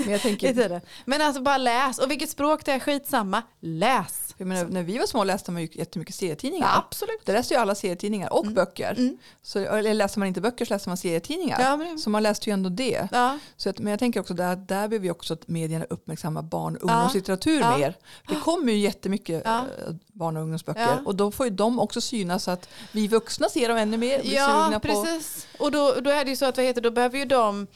Men 0.04 0.10
jag 0.10 0.18
i 0.18 0.22
tänker, 0.22 0.54
tiden. 0.54 0.80
Men 1.04 1.20
alltså 1.22 1.42
bara 1.42 1.58
läs. 1.58 1.98
Och 1.98 2.10
vilket 2.10 2.30
språk 2.30 2.64
det 2.64 2.72
är, 2.72 2.78
skitsamma. 2.78 3.42
Läs. 3.60 4.34
jag 4.36 4.46
menar, 4.48 4.64
när 4.64 4.82
vi 4.82 4.98
var 4.98 5.06
små 5.06 5.24
läste 5.24 5.50
man 5.52 5.62
ju 5.62 5.68
jättemycket 5.72 6.14
serietidningar. 6.14 6.66
Ja, 6.66 6.78
absolut. 6.78 7.20
Där 7.26 7.32
läste 7.32 7.54
ju 7.54 7.60
alla 7.60 7.74
serietidningar 7.74 8.32
och 8.32 8.42
Mm. 8.42 8.54
böcker. 8.54 8.94
Mm. 8.98 9.18
Så, 9.42 9.58
eller 9.58 9.94
läser 9.94 10.18
man 10.18 10.28
inte 10.28 10.40
böcker 10.40 10.64
så 10.64 10.74
läser 10.74 10.90
man 10.90 10.96
serietidningar. 10.96 11.60
Ja, 11.60 11.76
men, 11.76 11.98
Så 11.98 12.10
man 12.10 12.22
läste 12.22 12.50
ju 12.50 12.54
ändå 12.54 12.70
det. 12.70 13.08
ja. 13.12 13.38
Så 13.56 13.70
att, 13.70 13.78
men 13.78 13.90
jag 13.90 13.98
tänker 13.98 14.20
också 14.20 14.34
där, 14.34 14.56
där 14.56 14.66
behöver 14.66 14.98
vi 14.98 15.10
också 15.10 15.34
att 15.34 15.48
medierna 15.48 15.84
uppmärksamma 15.90 16.42
barn 16.42 16.76
och 16.76 16.82
ungdomslitteratur 16.90 17.60
Ja. 17.60 17.78
mer. 17.78 17.94
Det 18.28 18.34
kommer 18.34 18.72
ju 18.72 18.78
jättemycket 18.78 19.46
eh, 19.46 19.62
barn 20.12 20.36
och 20.36 20.42
ungdomsböcker 20.42 21.02
och 21.06 21.14
då 21.14 21.30
får 21.30 21.46
ju 21.46 21.50
de 21.52 21.78
också 21.80 22.00
synas 22.00 22.44
så 22.44 22.50
att 22.50 22.68
vi 22.92 23.08
vuxna 23.08 23.48
ser 23.48 23.68
dem 23.68 23.76
ännu 23.78 23.96
mer. 23.96 24.20
Ja, 24.24 24.46
sugna 24.64 24.80
på. 24.80 24.88
precis. 25.04 25.46
Och 25.58 25.70
då, 25.72 25.94
då 26.00 26.10
är 26.10 26.24
det 26.24 26.30
ju 26.30 26.36
så 26.36 26.44
att 26.46 26.56
vad 26.56 26.66
heter, 26.66 26.80
då 26.80 26.90
behöver 26.90 27.18
ju 27.18 27.24
de 27.24 27.66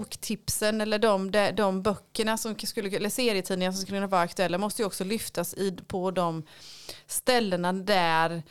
boktipsen 0.00 0.80
eller 0.80 0.98
de, 0.98 1.30
de, 1.30 1.50
de 1.50 1.82
böckerna 1.82 2.36
som 2.36 2.58
skulle, 2.58 2.96
eller 2.96 3.08
serietidningar 3.08 3.72
som 3.72 3.80
skulle 3.80 3.96
kunna 3.96 4.06
vara 4.06 4.20
aktuella 4.20 4.58
måste 4.58 4.82
ju 4.82 4.86
också 4.86 5.04
lyftas 5.04 5.54
i, 5.54 5.76
på 5.86 6.10
de 6.10 6.42
ställena 7.06 7.72
där 7.72 8.42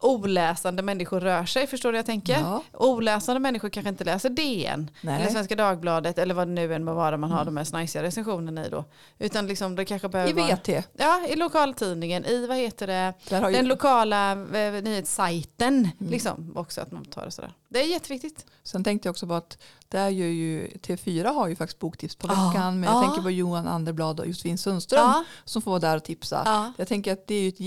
oläsande 0.00 0.82
människor 0.82 1.20
rör 1.20 1.44
sig. 1.44 1.66
Förstår 1.66 1.88
du 1.88 1.92
vad 1.92 1.98
jag 1.98 2.06
tänker? 2.06 2.40
Ja. 2.40 2.62
Oläsande 2.72 3.40
människor 3.40 3.68
kanske 3.68 3.88
inte 3.88 4.04
läser 4.04 4.30
DN 4.30 4.90
eller 5.02 5.12
Nej. 5.18 5.32
Svenska 5.32 5.56
Dagbladet 5.56 6.18
eller 6.18 6.34
vad 6.34 6.48
det 6.48 6.52
nu 6.52 6.74
än 6.74 6.84
må 6.84 6.94
vara 6.94 7.16
man 7.16 7.30
har 7.30 7.40
Mm. 7.42 7.54
de 7.54 7.56
här 7.56 7.64
snajsiga 7.64 8.02
recensionerna 8.02 8.66
i 8.66 8.68
då. 8.70 8.84
Utan 9.18 9.46
liksom 9.46 9.76
det 9.76 9.84
kanske 9.84 10.06
I 10.08 10.10
behöver 10.10 10.32
vara... 10.32 10.56
VT, 10.56 10.68
Ja, 10.96 11.26
i 11.28 11.36
lokaltidningen, 11.36 12.24
i 12.24 12.46
vad 12.46 12.56
heter 12.56 12.86
det, 12.86 13.14
har 13.36 13.50
ju, 13.50 13.56
den 13.56 13.68
lokala 13.68 14.32
eh, 14.32 14.82
nyhetssajten. 14.82 15.74
Mm. 16.00 16.10
Liksom, 16.12 16.52
också 16.56 16.80
att 16.80 16.92
man 16.92 17.04
tar 17.04 17.24
det 17.24 17.30
sådär. 17.30 17.52
Det 17.68 17.80
är 17.82 17.86
jätteviktigt. 17.86 18.46
sen 18.62 18.84
tänkte 18.84 19.06
jag 19.08 19.10
också 19.10 19.26
på 19.26 19.34
att 19.34 19.58
där 19.88 20.08
gör 20.08 20.26
ju 20.26 20.66
T4 20.68 21.34
har 21.34 21.48
ju 21.48 21.56
faktiskt 21.56 21.78
boktips 21.78 22.16
på 22.16 22.26
Ja. 22.28 22.34
veckan. 22.48 22.80
Men 22.80 22.90
jag 22.90 22.98
Ja. 22.98 23.02
tänker 23.06 23.22
på 23.22 23.30
Johan 23.30 23.68
Anderblad 23.68 24.20
och 24.20 24.26
Josefin 24.26 24.58
Sundström 24.58 25.00
Ja, 25.00 25.24
som 25.44 25.62
får 25.62 25.70
vara 25.70 25.80
där 25.80 25.96
och 25.96 26.04
tipsa. 26.04 26.42
ja. 26.44 26.72
Jag 26.78 26.88
tänker 26.88 27.12
att 27.12 27.26
det 27.26 27.34
är 27.34 27.42
ju 27.42 27.48
ett 27.48 27.60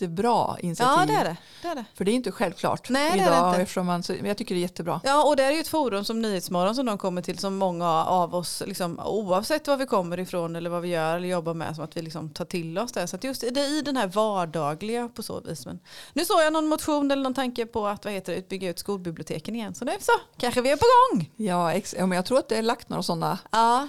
jättebra 0.00 0.56
initiativ. 0.60 0.92
ja 1.00 1.06
det 1.06 1.20
är 1.20 1.24
det. 1.24 1.36
det, 1.62 1.68
är 1.68 1.74
det. 1.74 1.84
För 1.94 2.04
det 2.04 2.10
är 2.10 2.14
inte 2.14 2.32
självklart 2.32 2.88
Nej, 2.90 3.10
det 3.12 3.18
är 3.24 3.30
det 3.30 3.36
idag. 3.36 3.48
inte. 3.50 3.62
Eftersom 3.62 3.86
man, 3.86 4.02
men 4.08 4.24
jag 4.26 4.36
tycker 4.36 4.54
det 4.54 4.58
är 4.58 4.62
jättebra. 4.62 5.00
Ja, 5.04 5.24
och 5.24 5.36
det 5.36 5.42
är 5.44 5.50
ju 5.52 5.60
ett 5.60 5.68
forum 5.68 6.04
som 6.04 6.22
Nyhetsmorgon 6.22 6.74
som 6.74 6.86
de 6.86 6.98
kommer 6.98 7.22
till 7.22 7.38
som 7.38 7.56
många 7.56 8.04
av 8.04 8.34
oss, 8.34 8.62
liksom, 8.66 9.00
oavsett 9.04 9.66
var 9.68 9.76
vi 9.76 9.86
kommer 9.86 10.20
ifrån 10.20 10.56
eller 10.56 10.70
vad 10.70 10.82
vi 10.82 10.88
gör 10.88 11.16
eller 11.16 11.28
jobbar 11.28 11.54
med, 11.54 11.74
som 11.74 11.84
att 11.84 11.96
vi 11.96 12.02
liksom 12.02 12.30
tar 12.30 12.44
till 12.44 12.78
oss 12.78 12.92
det. 12.92 13.06
Så 13.06 13.16
att 13.16 13.24
just 13.24 13.40
det 13.40 13.60
är 13.60 13.78
i 13.78 13.82
den 13.82 13.96
här 13.96 14.06
vardagliga 14.06 15.08
på 15.08 15.22
så 15.22 15.40
vis. 15.40 15.66
Men 15.66 15.80
nu 16.12 16.24
såg 16.24 16.40
jag 16.40 16.52
någon 16.52 16.66
motion 16.68 17.10
eller 17.10 17.22
någon 17.22 17.34
tanke 17.34 17.66
på 17.66 17.86
att 17.86 18.04
vad 18.04 18.14
heter 18.14 18.34
det, 18.34 18.48
bygga 18.48 18.68
ut 18.70 18.78
skolbiblioteken 18.78 19.54
igen. 19.56 19.74
Så 19.74 19.84
är 19.84 19.96
så, 20.00 20.12
kanske 20.36 20.60
vi 20.60 20.70
är 20.70 20.76
på 20.76 20.84
gång. 21.16 21.30
Ja, 21.36 21.72
ex- 21.72 21.94
ja, 21.98 22.06
men 22.06 22.16
jag 22.16 22.24
tror 22.26 22.38
att 22.38 22.48
det 22.48 22.56
är 22.56 22.62
lagt 22.62 22.88
några 22.88 23.02
sådana 23.02 23.38
Ja, 23.50 23.88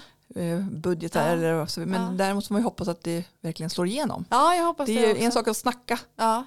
budgetar. 0.72 1.22
Ja. 1.28 1.34
Eller, 1.34 1.66
så, 1.66 1.80
men 1.80 2.02
Ja. 2.02 2.08
däremot 2.12 2.48
får 2.48 2.54
man 2.56 2.62
ju 2.62 2.64
hoppas 2.64 2.88
att 2.88 3.04
det 3.04 3.24
verkligen 3.42 3.70
slår 3.70 3.88
igenom. 3.88 4.26
ja 4.30 4.56
jag 4.56 4.66
hoppas 4.66 4.88
det, 4.88 4.94
Det 4.94 5.06
är 5.06 5.12
också. 5.12 5.24
en 5.26 5.32
sak 5.32 5.48
att 5.48 5.58
snacka. 5.58 6.00
Ja. 6.16 6.46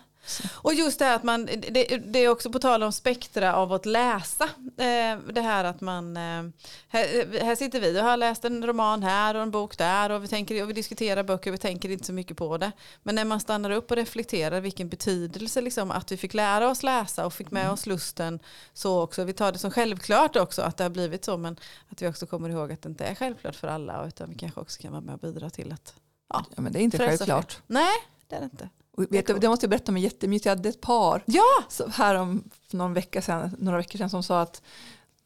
Och 0.54 0.74
just 0.74 0.98
det 0.98 1.04
här 1.04 1.16
att 1.16 1.22
man, 1.22 1.46
det, 1.46 2.00
det 2.04 2.18
är 2.18 2.28
också 2.28 2.50
på 2.50 2.58
tal 2.58 2.82
om 2.82 2.92
spektra 2.92 3.54
av 3.54 3.72
att 3.72 3.86
läsa. 3.86 4.44
Eh, 4.76 5.18
det 5.32 5.40
här 5.40 5.64
att 5.64 5.80
man, 5.80 6.16
eh, 6.16 6.44
här, 6.88 7.40
här 7.44 7.54
sitter 7.54 7.80
vi 7.80 8.00
och 8.00 8.04
har 8.04 8.16
läst 8.16 8.44
en 8.44 8.66
roman 8.66 9.02
här 9.02 9.34
och 9.34 9.42
en 9.42 9.50
bok 9.50 9.78
där 9.78 10.10
och 10.10 10.24
vi, 10.24 10.28
tänker, 10.28 10.62
och 10.62 10.68
vi 10.68 10.72
diskuterar 10.72 11.22
böcker 11.22 11.50
och 11.50 11.54
vi 11.54 11.58
tänker 11.58 11.90
inte 11.90 12.04
så 12.04 12.12
mycket 12.12 12.36
på 12.36 12.58
det. 12.58 12.72
Men 13.02 13.14
när 13.14 13.24
man 13.24 13.40
stannar 13.40 13.70
upp 13.70 13.90
och 13.90 13.96
reflekterar 13.96 14.60
vilken 14.60 14.88
betydelse 14.88 15.60
liksom, 15.60 15.90
att 15.90 16.12
vi 16.12 16.16
fick 16.16 16.34
lära 16.34 16.68
oss 16.68 16.82
läsa 16.82 17.26
och 17.26 17.32
fick 17.32 17.50
med 17.50 17.70
oss 17.70 17.86
lusten 17.86 18.38
så 18.72 19.02
också. 19.02 19.24
Vi 19.24 19.32
tar 19.32 19.52
det 19.52 19.58
som 19.58 19.70
självklart 19.70 20.36
också 20.36 20.62
att 20.62 20.76
det 20.76 20.84
har 20.84 20.90
blivit 20.90 21.24
så 21.24 21.36
men 21.36 21.56
att 21.88 22.02
vi 22.02 22.08
också 22.08 22.26
kommer 22.26 22.48
ihåg 22.48 22.72
att 22.72 22.82
det 22.82 22.88
inte 22.88 23.04
är 23.04 23.14
självklart 23.14 23.56
för 23.56 23.68
alla 23.68 24.06
utan 24.06 24.28
vi 24.28 24.34
kanske 24.34 24.60
också 24.60 24.82
kan 24.82 24.92
vara 24.92 25.00
med 25.00 25.14
och 25.14 25.20
bidra 25.20 25.50
till 25.50 25.72
att 25.72 25.94
Ja, 26.28 26.44
men 26.56 26.72
det 26.72 26.78
är 26.78 26.82
inte 26.82 26.98
självklart. 26.98 27.58
Nej, 27.66 27.94
det 28.26 28.36
är 28.36 28.40
det 28.40 28.44
inte. 28.44 28.68
Och 28.98 29.04
vet 29.10 29.26
du, 29.26 29.38
det 29.38 29.48
måste 29.48 29.64
jag 29.64 29.70
berätta 29.70 29.92
om 29.92 29.98
jättemysigt. 29.98 30.46
Jag 30.46 30.56
hade 30.56 30.68
ett 30.68 30.80
par 30.80 31.22
Ja! 31.26 31.42
så 31.68 31.88
här 31.88 32.14
om 32.14 32.44
någon 32.70 32.94
vecka 32.94 33.22
sedan, 33.22 33.56
några 33.58 33.78
veckor 33.78 33.98
sedan 33.98 34.10
som 34.10 34.22
sa 34.22 34.40
att 34.40 34.62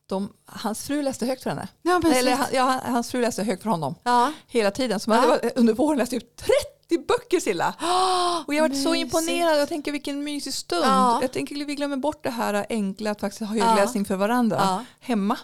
de, 0.07 0.33
hans 0.47 0.87
fru 0.87 1.03
läste 1.03 1.27
högt 1.27 1.43
för 1.43 1.51
henne. 1.51 1.69
Ja. 1.83 2.01
Eller 2.15 2.35
han- 2.37 2.47
ja, 2.53 2.81
hans 2.85 3.11
fru 3.11 3.21
läste 3.21 3.43
högt 3.45 3.63
för 3.63 3.71
honom 3.71 3.95
ja. 4.03 4.33
hela 4.47 4.71
tiden. 4.71 5.01
Så 5.01 5.11
Ja. 5.11 5.15
man 5.21 5.31
hade 5.31 5.51
under 5.57 5.75
våren 5.75 5.99
läst 5.99 6.13
ut 6.13 6.37
30 6.37 7.07
böcker 7.09 7.41
Silla. 7.41 7.75
Och 8.47 8.55
jag 8.55 8.69
var 8.69 8.75
så 8.75 8.95
imponerad. 8.95 9.61
Jag 9.61 9.69
tänker 9.69 9.93
vilken 9.93 10.25
mysig 10.25 10.55
stund. 10.55 10.85
Ja. 10.85 11.19
Jag 11.23 11.33
tänker 11.33 11.65
vi 11.65 11.75
glömmer 11.75 11.97
bort 11.97 12.23
det 12.25 12.31
här 12.31 12.67
enkla 12.69 13.11
att 13.11 13.21
faktiskt 13.21 13.43
ha 13.51 13.57
Ja. 13.57 13.65
högläsning 13.65 14.05
för 14.05 14.17
varandra 14.17 14.57
Ja. 14.61 14.85
hemma. 15.01 15.39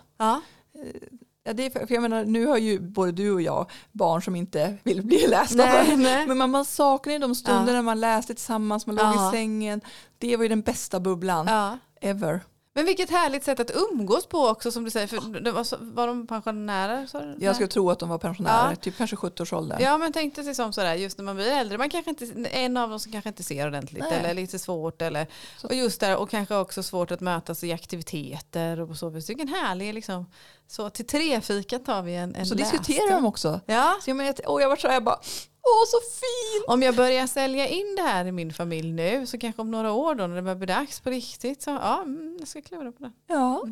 Ja. 1.48 1.52
Det 1.54 1.66
är 1.66 1.70
för, 1.70 1.86
för 1.86 1.94
jag 1.94 2.02
menar, 2.02 2.24
nu 2.24 2.46
har 2.46 2.56
ju 2.58 2.80
både 2.80 3.12
du 3.12 3.30
och 3.32 3.42
jag 3.42 3.70
barn 3.92 4.22
som 4.22 4.36
inte 4.36 4.74
vill 4.82 5.02
bli 5.06 5.26
lästa. 5.26 5.56
Nej, 5.56 5.96
nej. 5.96 6.26
Men 6.26 6.38
man, 6.38 6.50
man 6.50 6.64
saknar 6.64 7.12
ju 7.12 7.18
de 7.18 7.34
stunder 7.34 7.74
Ja. 7.74 7.82
man 7.82 8.00
läste 8.00 8.34
tillsammans, 8.34 8.86
man 8.86 8.96
låg 8.96 9.06
Ja. 9.06 9.28
i 9.28 9.32
sängen. 9.32 9.80
Det 10.18 10.36
var 10.36 10.42
ju 10.42 10.48
den 10.48 10.60
bästa 10.62 11.00
bubblan 11.00 11.46
Ja. 11.48 11.78
ever. 12.00 12.40
Men 12.74 12.86
vilket 12.86 13.10
härligt 13.10 13.44
sätt 13.44 13.60
att 13.60 13.70
umgås 13.92 14.26
på 14.26 14.38
också 14.48 14.70
som 14.72 14.84
du 14.84 14.90
säger. 14.90 15.06
För 15.06 15.40
det 15.40 15.52
var, 15.52 15.64
så, 15.64 15.76
var 15.80 16.06
de 16.06 16.26
pensionärer? 16.26 17.08
du? 17.38 17.44
Jag 17.44 17.54
skulle 17.54 17.68
tro 17.68 17.90
att 17.90 17.98
de 17.98 18.08
var 18.08 18.18
pensionärer, 18.18 18.70
Ja. 18.70 18.76
typ 18.76 18.96
kanske 18.96 19.16
70-årsåldern. 19.16 19.78
Ja 19.82 19.98
men 19.98 20.12
tänkte 20.12 20.44
sig 20.44 20.54
som 20.54 20.72
sådär 20.72 20.94
just 20.94 21.18
när 21.18 21.24
man 21.24 21.36
blir 21.36 21.46
äldre. 21.52 21.78
Man 21.78 21.90
kanske 21.90 22.10
inte, 22.10 22.26
en 22.50 22.76
av 22.76 22.90
dem 22.90 23.00
som 23.00 23.12
kanske 23.12 23.28
inte 23.28 23.42
ser 23.42 23.66
ordentligt 23.66 24.02
Nej. 24.10 24.18
eller 24.18 24.34
lite 24.34 24.58
svårt. 24.58 25.02
Eller, 25.02 25.26
Så- 25.58 25.66
och 25.66 25.74
just 25.74 26.00
där 26.00 26.16
och 26.16 26.30
kanske 26.30 26.56
också 26.56 26.82
svårt 26.82 27.10
att 27.10 27.20
mötas 27.20 27.64
i 27.64 27.72
aktiviteter 27.72 28.80
och 28.80 28.88
på 28.88 28.94
så 28.94 29.08
vis. 29.08 29.28
Vilken 29.30 29.48
härlig 29.48 29.94
liksom. 29.94 30.26
Så 30.70 30.90
till 30.90 31.06
trefikat 31.06 31.84
tar 31.84 32.02
vi 32.02 32.14
en, 32.14 32.34
en 32.34 32.46
så 32.46 32.54
läsning. 32.54 32.80
diskuterar 32.80 33.14
de 33.14 33.24
också. 33.26 33.60
Ja. 33.66 33.96
Så 34.02 34.10
jag, 34.10 34.16
menar, 34.16 34.48
och 34.48 34.62
jag 34.62 34.68
var 34.68 34.76
så 34.76 34.86
här, 34.86 34.94
jag 34.94 35.04
bara, 35.04 35.18
åh 35.62 35.84
så 35.86 35.98
fint! 36.10 36.68
Om 36.68 36.82
jag 36.82 36.96
börjar 36.96 37.26
sälja 37.26 37.68
in 37.68 37.94
det 37.96 38.02
här 38.02 38.24
i 38.24 38.32
min 38.32 38.52
familj 38.52 38.92
nu 38.92 39.26
så 39.26 39.38
kanske 39.38 39.62
om 39.62 39.70
några 39.70 39.92
år 39.92 40.14
då 40.14 40.26
när 40.26 40.36
det 40.36 40.42
börjar 40.42 40.56
bli 40.56 40.66
dags 40.66 41.00
på 41.00 41.10
riktigt 41.10 41.62
så 41.62 41.70
ja, 41.70 42.02
mm, 42.02 42.36
jag 42.38 42.48
ska 42.48 42.62
klura 42.62 42.92
på 42.92 43.02
det. 43.02 43.12
Ja, 43.26 43.62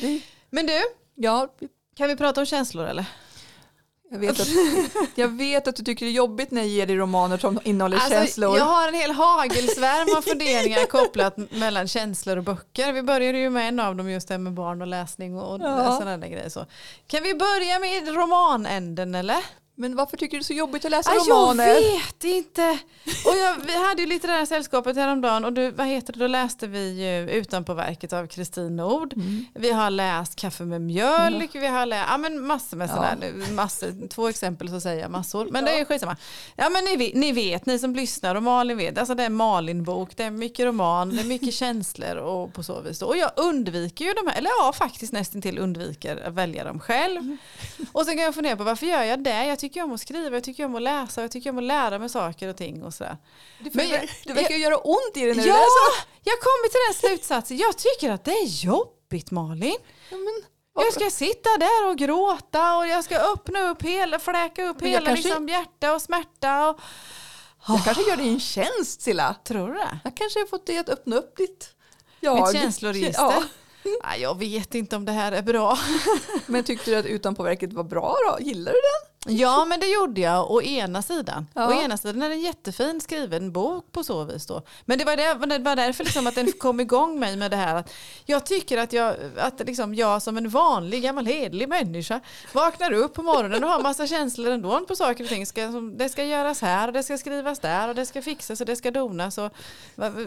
Mm. 0.00 0.20
Men 0.50 0.66
du, 0.66 0.82
ja, 1.14 1.48
kan 1.96 2.08
vi 2.08 2.16
prata 2.16 2.40
om 2.40 2.46
känslor 2.46 2.84
eller? 2.86 3.04
Jag, 4.10 4.18
vet 4.18 4.40
att, 4.40 4.48
jag 5.14 5.28
vet 5.28 5.68
att 5.68 5.76
du 5.76 5.82
tycker 5.84 6.06
det 6.06 6.12
är 6.12 6.14
jobbigt 6.14 6.50
när 6.50 6.60
jag 6.60 6.68
ger 6.68 6.86
dig 6.86 6.96
romaner 6.96 7.38
som 7.38 7.60
innehåller 7.64 7.98
känslor. 7.98 8.48
Alltså, 8.48 8.58
Jag 8.64 8.64
har 8.64 8.88
en 8.88 8.94
hel 8.94 9.10
hagelsvärm 9.10 10.16
av 10.16 10.22
funderingar 10.30 10.86
kopplat 10.86 11.36
mellan 11.50 11.88
känslor 11.88 12.36
och 12.36 12.44
böcker. 12.44 12.92
Vi 12.92 13.02
började 13.02 13.38
ju 13.38 13.50
med 13.50 13.68
en 13.68 13.80
av 13.80 13.96
dem 13.96 14.10
just 14.10 14.28
det 14.28 14.38
med 14.38 14.52
barn 14.52 14.80
och 14.80 14.86
läsning 14.88 15.36
och, 15.38 15.54
och 15.54 15.60
Ja. 15.60 15.92
sådana 15.98 16.16
där 16.16 16.28
grejer. 16.28 16.48
Så. 16.48 16.66
Kan 17.06 17.22
vi 17.22 17.34
börja 17.34 17.78
med 17.78 18.14
romanänden 18.16 19.14
eller? 19.14 19.36
Men 19.80 19.96
varför 19.96 20.16
tycker 20.16 20.36
du 20.36 20.38
det 20.38 20.42
är 20.42 20.44
så 20.44 20.52
jobbigt 20.52 20.84
att 20.84 20.90
läsa 20.90 21.10
Ah, 21.10 21.14
jag 21.14 21.28
romaner? 21.28 21.74
vet 21.74 22.24
inte. 22.24 22.78
Och 23.26 23.36
jag, 23.36 23.56
vi 23.66 23.86
hade 23.88 24.02
ju 24.02 24.08
litterära 24.08 24.46
sällskapet 24.46 24.96
häromdagen 24.96 25.44
och 25.44 25.52
du, 25.52 25.70
vad 25.70 25.86
heter 25.86 26.12
det, 26.12 26.18
då 26.18 26.26
läste 26.26 26.66
vi 26.66 26.88
ju 27.04 27.30
Utanpåverket 27.30 28.12
av 28.12 28.26
Kristin 28.26 28.76
Nord. 28.76 29.12
Mm. 29.12 29.44
Vi 29.54 29.70
har 29.72 29.90
läst 29.90 30.36
Kaffe 30.36 30.64
med 30.64 30.80
mjölk, 30.80 31.50
vi 31.54 31.66
har 31.66 31.86
läst 31.86 32.06
ja, 32.10 32.18
men 32.18 32.46
massor 32.46 32.76
med 32.76 32.88
Ja. 32.90 32.94
sådär, 32.94 33.52
massor, 33.52 34.08
två 34.08 34.28
exempel 34.28 34.68
så 34.68 34.80
säger 34.80 35.02
jag 35.02 35.10
massor. 35.10 35.48
Men 35.50 35.64
det 35.64 35.80
är 35.80 35.84
skitsamma. 35.84 36.16
Ja 36.56 36.68
men 36.68 36.84
ni, 36.84 37.12
ni 37.14 37.32
vet, 37.32 37.66
ni 37.66 37.78
som 37.78 37.94
lyssnar 37.94 38.34
och 38.34 38.42
Malin 38.42 38.76
vet, 38.76 38.98
alltså 38.98 39.14
det 39.14 39.22
är 39.24 39.30
Malin-bok, 39.30 40.16
det 40.16 40.24
är 40.24 40.30
mycket 40.30 40.66
roman, 40.66 41.16
det 41.16 41.20
är 41.22 41.24
mycket 41.26 41.54
känslor 41.54 42.16
och 42.16 42.52
på 42.54 42.62
så 42.62 42.80
vis. 42.80 42.98
då. 42.98 43.06
Och 43.06 43.16
jag 43.16 43.30
undviker 43.36 44.04
ju 44.04 44.12
de 44.12 44.26
här, 44.26 44.38
eller 44.38 44.50
ja 44.60 44.72
faktiskt 44.72 45.12
nästan 45.12 45.42
till 45.42 45.58
undviker 45.58 46.22
att 46.26 46.34
välja 46.34 46.64
dem 46.64 46.80
själv. 46.80 47.36
Och 47.92 48.04
sen 48.04 48.14
kan 48.16 48.24
jag 48.24 48.34
fundera 48.34 48.56
på 48.56 48.64
varför 48.64 48.86
gör 48.86 49.02
jag 49.02 49.24
det? 49.24 49.44
Jag 49.46 49.58
tycker 49.68 49.82
om 49.82 49.92
att 49.92 50.00
skriva, 50.00 50.36
jag 50.36 50.44
tycker 50.44 50.64
om 50.64 50.74
att 50.74 50.82
läsa, 50.82 51.20
jag 51.22 51.30
tycker 51.30 51.50
om 51.50 51.58
att 51.58 51.64
lära 51.64 51.98
mig 51.98 52.08
saker 52.08 52.48
och 52.48 52.56
ting 52.56 52.82
och 52.84 52.94
sådär. 52.94 53.16
Det, 53.60 53.74
Men 53.74 53.88
jag- 53.88 54.08
det 54.24 54.32
verkar 54.32 54.54
ju 54.54 54.60
göra 54.60 54.76
ont 54.76 55.16
i 55.16 55.20
dig 55.20 55.34
när 55.34 55.42
du 55.42 55.48
Ja, 55.48 55.54
läser. 55.54 56.08
jag 56.24 56.34
kommer 56.40 56.68
till 56.68 56.80
den 57.02 57.10
slutsatsen. 57.10 57.56
Jag 57.56 57.76
tycker 57.78 58.10
att 58.10 58.24
det 58.24 58.30
är 58.32 58.46
jobbigt 58.46 59.30
Malin. 59.30 59.76
Ja, 60.10 60.16
men, 60.16 60.42
Jag 60.84 60.92
ska 60.92 61.10
sitta 61.10 61.48
där 61.58 61.88
och 61.88 61.98
gråta 61.98 62.76
och 62.76 62.86
jag 62.86 63.04
ska 63.04 63.18
öppna 63.18 63.70
upp 63.70 63.82
hela, 63.82 64.18
fläka 64.18 64.64
upp 64.64 64.82
hela 64.82 65.06
kanske- 65.06 65.28
liksom, 65.28 65.48
hjärta 65.48 65.94
och 65.94 66.02
smärta. 66.02 66.68
Och... 66.70 66.80
jag 67.68 67.84
kanske 67.84 68.02
gör 68.02 68.16
dig 68.16 68.28
en 68.28 68.40
tjänst 68.40 69.00
Silla. 69.02 69.34
Tror 69.44 69.68
du 69.68 69.74
det? 69.74 69.98
Jag 70.04 70.16
kanske 70.16 70.38
har 70.38 70.46
fått 70.46 70.66
dig 70.66 70.78
att 70.78 70.88
öppna 70.88 71.16
upp 71.16 71.36
ditt 71.36 71.70
jag. 72.20 72.40
Mitt 72.52 72.62
känsloregister? 72.62 73.22
Ja. 73.22 73.42
Nej, 74.04 74.20
jag 74.20 74.38
vet 74.38 74.74
inte 74.74 74.96
om 74.96 75.04
det 75.04 75.12
här 75.12 75.32
är 75.32 75.42
bra. 75.42 75.78
Men 76.46 76.64
tyckte 76.64 76.90
du 76.90 76.96
att 76.96 77.06
Utanpåverket 77.06 77.72
var 77.72 77.84
bra 77.84 78.16
då? 78.26 78.44
Gillar 78.44 78.72
du 78.72 78.78
den? 78.78 79.17
Ja, 79.28 79.64
men 79.64 79.80
det 79.80 79.86
gjorde 79.86 80.20
jag 80.20 80.50
å 80.50 80.62
ena 80.62 81.02
sidan. 81.02 81.46
Ja. 81.54 81.68
Å 81.68 81.82
ena 81.82 81.96
sidan 81.96 82.22
är 82.22 82.28
det 82.28 82.34
en 82.34 82.40
jättefin 82.40 83.00
skriven 83.00 83.52
bok 83.52 83.92
på 83.92 84.04
så 84.04 84.24
vis 84.24 84.46
då. 84.46 84.62
Men 84.84 84.98
det 84.98 85.04
var, 85.04 85.16
det, 85.16 85.46
det 85.46 85.64
var 85.64 85.76
därför 85.76 86.04
liksom 86.04 86.26
att 86.26 86.34
den 86.34 86.52
kom 86.58 86.80
igång 86.80 87.20
mig 87.20 87.36
med 87.36 87.50
det 87.50 87.56
här 87.56 87.76
att 87.76 87.92
jag 88.24 88.46
tycker 88.46 88.78
att 88.78 88.92
jag, 88.92 89.14
att 89.36 89.66
liksom 89.66 89.94
jag 89.94 90.22
som 90.22 90.36
en 90.36 90.48
vanlig 90.48 91.02
gammal 91.02 91.26
hedlig 91.26 91.68
människa 91.68 92.20
vaknar 92.52 92.92
upp 92.92 93.14
på 93.14 93.22
morgonen 93.22 93.64
och 93.64 93.70
har 93.70 93.82
massa 93.82 94.06
känslor 94.06 94.50
ändå 94.50 94.80
på 94.80 94.96
saker 94.96 95.24
och 95.24 95.30
ting. 95.30 95.46
Ska, 95.46 95.72
som, 95.72 95.98
det 95.98 96.08
ska 96.08 96.24
göras 96.24 96.62
här 96.62 96.88
och 96.88 96.94
det 96.94 97.02
ska 97.02 97.18
skrivas 97.18 97.58
där 97.58 97.88
och 97.88 97.94
det 97.94 98.06
ska 98.06 98.22
fixas 98.22 98.60
och 98.60 98.66
det 98.66 98.76
ska 98.76 98.90
donas. 98.90 99.38
Och, 99.38 99.52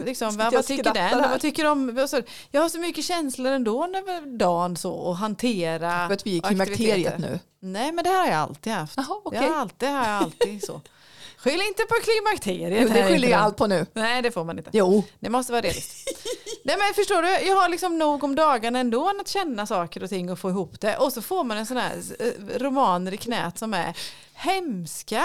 liksom, 0.04 0.36
vad, 0.36 0.52
vad 0.52 0.66
tycker 0.66 0.94
den? 0.94 1.14
Och 1.14 1.22
där. 1.22 1.28
vad 1.28 1.40
tycker 1.40 1.64
de? 1.64 2.06
Jag 2.50 2.60
har 2.60 2.68
så 2.68 2.78
mycket 2.78 3.04
känslor 3.04 3.52
ändå 3.52 3.84
över 3.84 4.38
dagen 4.38 4.76
så 4.76 4.92
och 4.92 5.16
hantera 5.16 6.06
För 6.06 6.14
att 6.14 6.26
vi 6.26 6.32
är 6.32 6.36
i 6.36 6.40
klimakteriet 6.40 7.18
nu. 7.18 7.38
Nej 7.64 7.92
men 7.92 8.04
det 8.04 8.10
har 8.10 8.26
jag 8.26 8.34
alltid 8.34 8.72
haft. 8.72 8.94
Jaha, 8.96 9.20
okej. 9.24 9.40
Jag 9.42 9.48
har 9.52 9.60
alltid, 9.60 9.88
har 9.88 10.06
jag 10.08 10.22
alltid 10.22 10.64
så. 10.64 10.80
Skyll 11.36 11.60
inte 11.60 11.82
på 11.82 11.94
klimakteriet. 11.94 12.88
Det 12.92 13.00
här 13.00 13.08
skyller 13.08 13.28
jag 13.28 13.40
allt 13.40 13.56
på 13.56 13.66
nu. 13.66 13.86
Nej 13.92 14.22
det 14.22 14.30
får 14.30 14.44
man 14.44 14.58
inte. 14.58 14.70
Jo. 14.72 15.04
Det 15.20 15.30
måste 15.30 15.52
vara 15.52 15.62
realistiskt. 15.62 16.26
Nej 16.64 16.76
men 16.78 16.94
förstår 16.94 17.22
du, 17.22 17.28
jag 17.46 17.56
har 17.56 17.68
liksom 17.68 17.98
nog 17.98 18.24
om 18.24 18.34
dagarna 18.34 18.78
ändå 18.78 19.12
att 19.20 19.28
känna 19.28 19.66
saker 19.66 20.02
och 20.02 20.08
ting 20.08 20.30
och 20.30 20.38
få 20.38 20.50
ihop 20.50 20.80
det. 20.80 20.96
Och 20.96 21.12
så 21.12 21.22
får 21.22 21.44
man 21.44 21.56
en 21.56 21.66
sån 21.66 21.76
här 21.76 21.96
eh, 22.18 22.58
romaner 22.58 23.14
i 23.14 23.16
knät 23.16 23.58
som 23.58 23.74
är 23.74 23.96
hemska. 24.32 25.24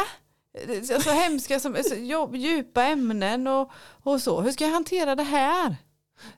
Eh, 0.68 0.78
Alltså 0.96 1.10
hemska, 1.10 1.60
som, 1.60 1.76
alltså, 1.76 1.96
djupa 2.36 2.84
ämnen 2.84 3.48
och, 3.48 3.72
och 4.04 4.22
så. 4.22 4.42
Hur 4.42 4.52
ska 4.52 4.64
jag 4.64 4.72
hantera 4.72 5.16
det 5.16 5.24
här? 5.24 5.76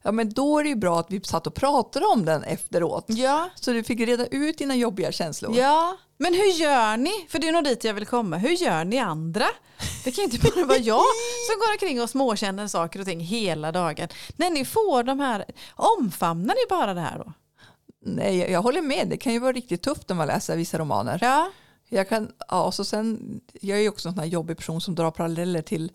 Ja, 0.02 0.12
men 0.12 0.30
då 0.30 0.60
är 0.60 0.64
det 0.64 0.70
ju 0.70 0.76
bra 0.76 1.00
att 1.00 1.12
vi 1.12 1.22
satt 1.22 1.48
och 1.48 1.54
pratade 1.54 2.06
om 2.06 2.26
den 2.26 2.44
efteråt. 2.44 3.06
Ja, 3.08 3.50
Så 3.56 3.72
du 3.72 3.84
fick 3.84 4.00
reda 4.00 4.28
ut 4.28 4.58
dina 4.58 4.76
jobbiga 4.76 5.12
känslor. 5.12 5.58
Ja, 5.58 5.98
men 6.18 6.34
hur 6.34 6.52
gör 6.54 6.98
ni? 6.98 7.12
För 7.30 7.40
det 7.40 7.48
är 7.48 7.52
nog 7.52 7.64
dit 7.64 7.84
jag 7.84 7.94
vill 7.94 8.06
komma. 8.06 8.38
Hur 8.38 8.50
gör 8.50 8.84
ni 8.86 9.00
andra? 9.00 9.46
Det 10.04 10.12
kan 10.12 10.26
ju 10.26 10.32
inte 10.32 10.52
bara 10.52 10.66
vara 10.66 10.78
jag 10.78 11.02
som 11.50 11.60
går 11.60 11.72
omkring 11.74 12.02
och 12.02 12.10
småkänner 12.10 12.68
saker 12.68 13.00
och 13.00 13.06
ting 13.06 13.20
hela 13.20 13.72
dagen. 13.72 14.08
När 14.38 14.50
ni 14.50 14.66
får 14.66 15.04
de 15.04 15.20
här, 15.20 15.46
omfamnar 15.76 16.56
ni 16.56 16.70
bara 16.70 16.94
det 16.94 17.02
här 17.02 17.18
då? 17.18 17.34
Nej, 18.06 18.38
jag, 18.38 18.50
jag 18.52 18.62
håller 18.62 18.82
med. 18.82 19.08
Det 19.10 19.18
kan 19.18 19.34
ju 19.34 19.40
vara 19.40 19.52
riktigt 19.52 19.82
tufft 19.82 20.10
när 20.10 20.16
man 20.16 20.28
läser 20.28 20.58
vissa 20.58 20.78
romaner. 20.78 21.20
Ja, 21.22 21.52
Jag, 21.90 22.10
kan, 22.10 22.32
ja, 22.50 22.64
och 22.64 22.74
så 22.74 22.86
sen, 22.86 23.40
jag 23.62 23.78
är 23.78 23.82
ju 23.82 23.90
också 23.90 24.10
en 24.10 24.14
sån 24.14 24.20
här 24.24 24.30
jobbig 24.30 24.58
person 24.58 24.82
som 24.82 24.96
drar 24.96 25.12
paralleller 25.12 25.62
till 25.62 25.92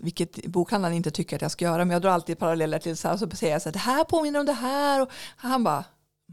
vilket 0.00 0.46
bokhandlaren 0.46 0.96
inte 0.96 1.10
tycker 1.10 1.36
att 1.36 1.42
jag 1.42 1.50
ska 1.50 1.64
göra. 1.64 1.84
Men 1.84 1.90
jag 1.90 2.02
drar 2.02 2.10
alltid 2.10 2.38
paralleller 2.38 2.78
till 2.78 2.96
så 2.96 3.08
här, 3.08 3.16
så 3.16 3.30
säger 3.30 3.52
jag 3.52 3.62
så 3.62 3.68
här, 3.68 3.72
det 3.72 3.78
här 3.78 4.04
påminner 4.04 4.40
om 4.40 4.46
det 4.46 4.52
här. 4.52 5.02
Och 5.02 5.08
han 5.36 5.64
bara, 5.64 5.84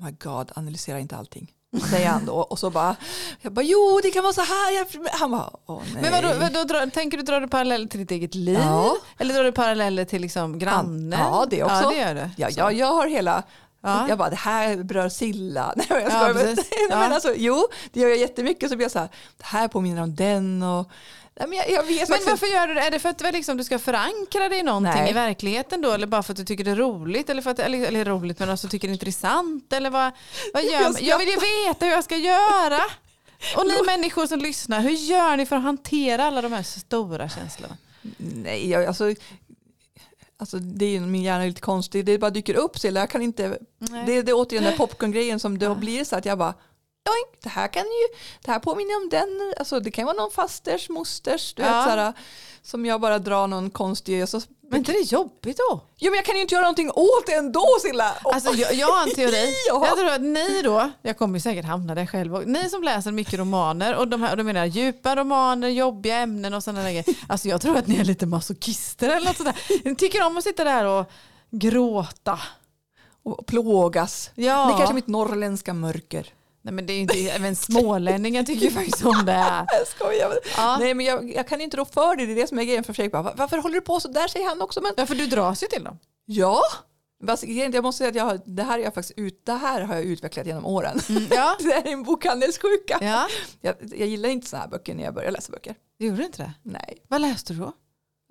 my 0.04 0.12
god, 0.12 0.52
analysera 0.56 1.00
inte 1.00 1.16
allting. 1.16 1.52
Säger 1.90 2.08
han 2.08 2.26
då. 2.26 2.34
Och 2.34 2.60
så 2.60 2.70
bara, 2.70 2.96
jag 3.42 3.54
bara, 3.54 3.66
jo 3.66 4.00
det 4.04 4.12
kan 4.12 4.24
vara 4.24 4.34
så 4.34 4.42
här. 4.42 4.88
Han 5.20 5.32
bara, 5.32 5.50
åh 5.66 5.82
nej. 5.94 6.02
men 6.02 6.12
vadå, 6.12 6.40
vadå 6.40 6.64
drar, 6.64 6.88
tänker 6.90 7.18
du 7.18 7.24
dra 7.24 7.40
du 7.40 7.48
paralleller 7.48 7.88
till 7.88 8.00
ditt 8.00 8.12
eget 8.12 8.36
liv? 8.36 8.60
Ja. 8.64 8.96
Eller 9.18 9.34
drar 9.34 9.44
du 9.44 9.52
paralleller 9.52 10.06
till 10.06 10.22
liksom 10.22 10.60
grannen? 10.60 11.20
Ja, 11.20 11.46
det 11.50 11.64
också. 11.64 11.76
Ja, 11.76 11.90
det 11.90 11.98
gör 11.98 12.16
du. 12.16 12.30
Ja, 12.38 12.50
jag, 12.50 12.74
jag 12.74 12.88
har 12.94 13.08
hela, 13.08 13.44
Ja. 13.82 14.06
jag 14.10 14.18
bara 14.18 14.30
det 14.30 14.36
här 14.36 14.84
berör 14.84 15.10
Silla. 15.10 15.74
Nej, 15.78 15.86
men 15.90 16.02
jag 16.02 16.12
Ja, 16.12 16.16
skojar. 16.20 16.34
men, 16.34 16.44
precis. 16.56 16.72
nej, 16.72 16.88
Ja. 16.90 17.00
men 17.00 17.14
alltså, 17.14 17.34
jo, 17.38 17.68
det 17.94 18.00
gör 18.00 18.10
jag 18.10 18.18
jättemycket. 18.18 18.70
Så 18.70 18.76
blir 18.76 18.84
jag 18.86 18.92
så 18.92 19.00
här, 19.00 19.10
det 19.38 19.46
här 19.46 19.68
påminner 19.68 20.02
om 20.04 20.16
den 20.16 20.64
och 20.64 20.90
nej, 21.40 21.48
men 21.48 21.58
jag, 21.58 21.72
jag 21.72 21.84
vet 21.84 22.10
Men 22.10 22.20
varför 22.26 22.48
gör 22.48 22.68
du 22.68 22.74
det? 22.74 22.82
Är 22.82 22.92
det 22.92 23.00
för 23.00 23.10
att 23.10 23.34
liksom, 23.34 23.58
du 23.58 23.64
ska 23.64 23.80
förankra 23.80 24.50
dig 24.50 24.60
i 24.60 24.64
någonting 24.64 25.02
Nej. 25.02 25.10
i 25.10 25.14
verkligheten 25.14 25.82
då? 25.82 25.92
Eller 25.92 26.08
bara 26.08 26.24
för 26.24 26.34
att 26.34 26.38
du 26.38 26.46
tycker 26.46 26.64
det 26.64 26.72
är 26.72 26.76
roligt? 26.76 27.30
Eller, 27.30 27.42
för 27.42 27.52
att, 27.52 27.60
eller, 27.60 27.88
eller 27.88 28.06
roligt 28.06 28.40
men 28.40 28.50
alltså 28.50 28.68
tycker 28.68 28.88
det 28.88 28.92
är 28.92 28.94
intressant? 28.94 29.74
Eller 29.74 29.90
vad, 29.90 30.12
vad 30.54 30.64
gör 30.64 30.82
Jag? 30.82 31.02
Jag 31.02 31.20
vill 31.20 31.28
ju 31.28 31.36
veta 31.36 31.86
hur 31.86 31.92
jag 31.92 32.04
ska 32.04 32.18
göra. 32.18 32.82
Och 33.58 33.68
ni 33.68 33.86
människor 33.86 34.28
som 34.28 34.40
lyssnar, 34.40 34.82
hur 34.82 34.90
gör 34.90 35.38
ni 35.38 35.46
för 35.46 35.56
att 35.56 35.64
hantera 35.64 36.24
alla 36.24 36.42
de 36.42 36.54
här 36.54 36.64
stora 36.64 37.30
känslorna? 37.30 37.78
Nej, 38.18 38.70
jag, 38.70 38.86
alltså, 38.86 39.14
alltså 40.38 40.60
det 40.60 40.86
är 40.86 40.90
ju, 40.90 41.00
min 41.00 41.24
hjärna 41.24 41.44
är 41.44 41.48
lite 41.48 41.62
konstig. 41.62 42.06
Det 42.06 42.18
bara 42.18 42.32
dyker 42.32 42.56
upp 42.56 42.80
så 42.80 42.88
jag 42.88 43.10
kan 43.10 43.22
inte, 43.22 43.58
Nej. 43.78 44.04
det, 44.06 44.22
det 44.22 44.32
är 44.32 44.36
återigen 44.36 44.64
den 44.64 44.72
där 44.72 44.78
popcorn-grejen 44.78 45.40
som 45.40 45.60
då 45.60 45.76
blir 45.76 46.04
så 46.04 46.16
att 46.16 46.26
jag 46.26 46.38
bara 46.38 46.54
Oink, 47.10 47.42
det 47.44 47.50
här 47.50 47.68
kan 47.68 47.84
ju, 47.84 48.18
det 48.42 48.52
här 48.52 48.60
påminner 48.60 48.96
om 49.04 49.10
den, 49.10 49.54
alltså 49.60 49.80
det 49.80 49.92
kan 49.92 50.06
vara 50.06 50.16
någon 50.18 50.32
fasters, 50.32 50.90
mosters, 50.90 51.54
du 51.54 51.62
Ja. 51.64 51.68
vet 51.76 51.84
såhär, 51.84 52.14
som 52.62 52.86
jag 52.86 53.02
bara 53.02 53.20
drar 53.20 53.48
någon 53.48 53.70
konstig, 53.70 54.30
så, 54.30 54.42
Men 54.70 54.80
inte 54.80 54.92
det 54.92 54.98
är 54.98 55.04
jobbigt 55.14 55.58
då? 55.58 55.82
jo 55.98 56.12
men 56.12 56.16
jag 56.16 56.26
kan 56.26 56.36
ju 56.36 56.42
inte 56.42 56.56
göra 56.56 56.64
någonting 56.64 56.92
åt 56.92 57.26
det 57.26 57.34
ändå 57.34 57.66
Silla. 57.82 58.16
Alltså 58.24 58.54
jag, 58.54 58.74
jag 58.74 58.88
har 58.88 59.04
en 59.10 59.10
teori. 59.16 59.54
Ja. 59.68 59.88
Jag 59.88 59.98
tror 59.98 60.10
att 60.10 60.22
ni 60.22 60.62
då, 60.62 60.92
jag 61.02 61.18
kommer 61.18 61.34
ju 61.36 61.40
säkert 61.42 61.66
hamna 61.66 61.96
där 61.96 62.06
själv, 62.06 62.48
ni 62.48 62.70
som 62.70 62.84
läser 62.84 63.12
mycket 63.12 63.40
romaner 63.40 63.96
och 63.96 64.08
de 64.08 64.22
här, 64.22 64.32
och 64.32 64.38
då 64.38 64.44
menar 64.44 64.60
jag 64.60 64.68
djupa 64.68 65.16
romaner, 65.16 65.68
jobbiga 65.70 66.16
ämnen 66.18 66.54
och 66.54 66.64
sådana 66.64 66.84
grejer. 66.84 67.06
Alltså 67.28 67.48
jag 67.48 67.62
tror 67.62 67.78
att 67.78 67.88
ni 67.88 67.96
är 68.00 68.04
lite 68.04 68.26
masochister 68.26 69.10
eller 69.10 69.26
något 69.28 69.38
sådär. 69.38 69.56
Ni 69.84 69.96
tycker 69.96 70.26
om 70.26 70.38
att 70.38 70.44
sitta 70.44 70.64
där 70.64 70.86
och 70.86 71.06
gråta. 71.52 72.40
och 73.24 73.46
plågas. 73.46 74.32
Ja. 74.36 74.66
Det 74.68 74.74
är 74.74 74.78
kanske 74.78 74.94
mitt 74.96 75.08
norrländska 75.08 75.74
mörker. 75.74 76.34
Nej 76.66 76.74
men 76.74 76.86
det 76.86 76.94
är 76.94 77.00
inte, 77.00 77.18
även 77.20 77.56
smålänningar 77.56 78.44
tycker 78.44 78.66
ju 78.66 78.72
faktiskt 78.72 79.06
om 79.06 79.26
det. 79.26 79.66
Jag 79.80 79.88
skojar. 79.88 80.40
Ja. 80.58 80.78
Nej 80.80 80.94
men 80.94 81.06
jag, 81.06 81.32
jag 81.36 81.48
kan 81.48 81.62
inte 81.62 81.78
rå 81.78 81.86
för 81.86 82.16
det, 82.16 82.26
det 82.26 82.32
är 82.32 82.36
det 82.36 82.48
som 82.48 82.60
är 82.60 82.64
grejen 82.64 82.84
för 82.84 82.94
Fredrik. 82.94 83.12
Bara, 83.12 83.22
"Va- 83.22 83.34
Varför 83.38 83.58
håller 83.58 83.76
du 83.76 83.82
på 83.82 84.00
så 84.00 84.08
där 84.08 84.28
säger 84.28 84.48
han 84.48 84.62
också. 84.62 84.82
Men 84.82 84.92
Ja 84.98 85.06
för 85.06 85.16
du 85.16 85.26
dras 85.28 85.64
ju 85.64 85.68
till 85.68 85.84
dem. 85.84 86.00
ja, 86.26 86.62
Jag 87.72 87.84
måste 87.84 87.98
säga 87.98 88.10
att 88.10 88.16
jag 88.16 88.56
det, 88.56 88.64
här 88.64 88.80
är 88.80 88.84
jag 88.84 88.94
faktiskt 88.94 89.18
ut, 89.20 89.46
det 89.46 89.54
här 89.54 89.82
har 89.82 89.96
jag 89.96 90.04
utvecklat 90.04 90.46
genom 90.46 90.66
åren. 90.66 91.00
Mm, 91.10 91.28
ja. 91.32 91.56
Det 91.60 91.74
är 91.74 91.88
en 91.88 92.04
bokhandelssjuka. 92.04 92.98
ja, 93.02 93.28
Jag, 93.62 93.76
jag 93.82 94.08
gillar 94.08 94.30
inte 94.30 94.48
sådana 94.48 94.64
här 94.64 94.72
böcker 94.72 94.96
när 94.96 95.04
jag 95.04 95.14
börjar 95.14 95.32
läsa 95.32 95.52
böcker. 95.52 95.76
det 96.00 96.06
gjorde 96.06 96.18
du 96.18 96.26
inte 96.26 96.42
det? 96.44 96.54
Nej, 96.64 96.98
Vad 97.08 97.22
läste 97.22 97.54
du 97.54 97.60
då? 97.60 97.72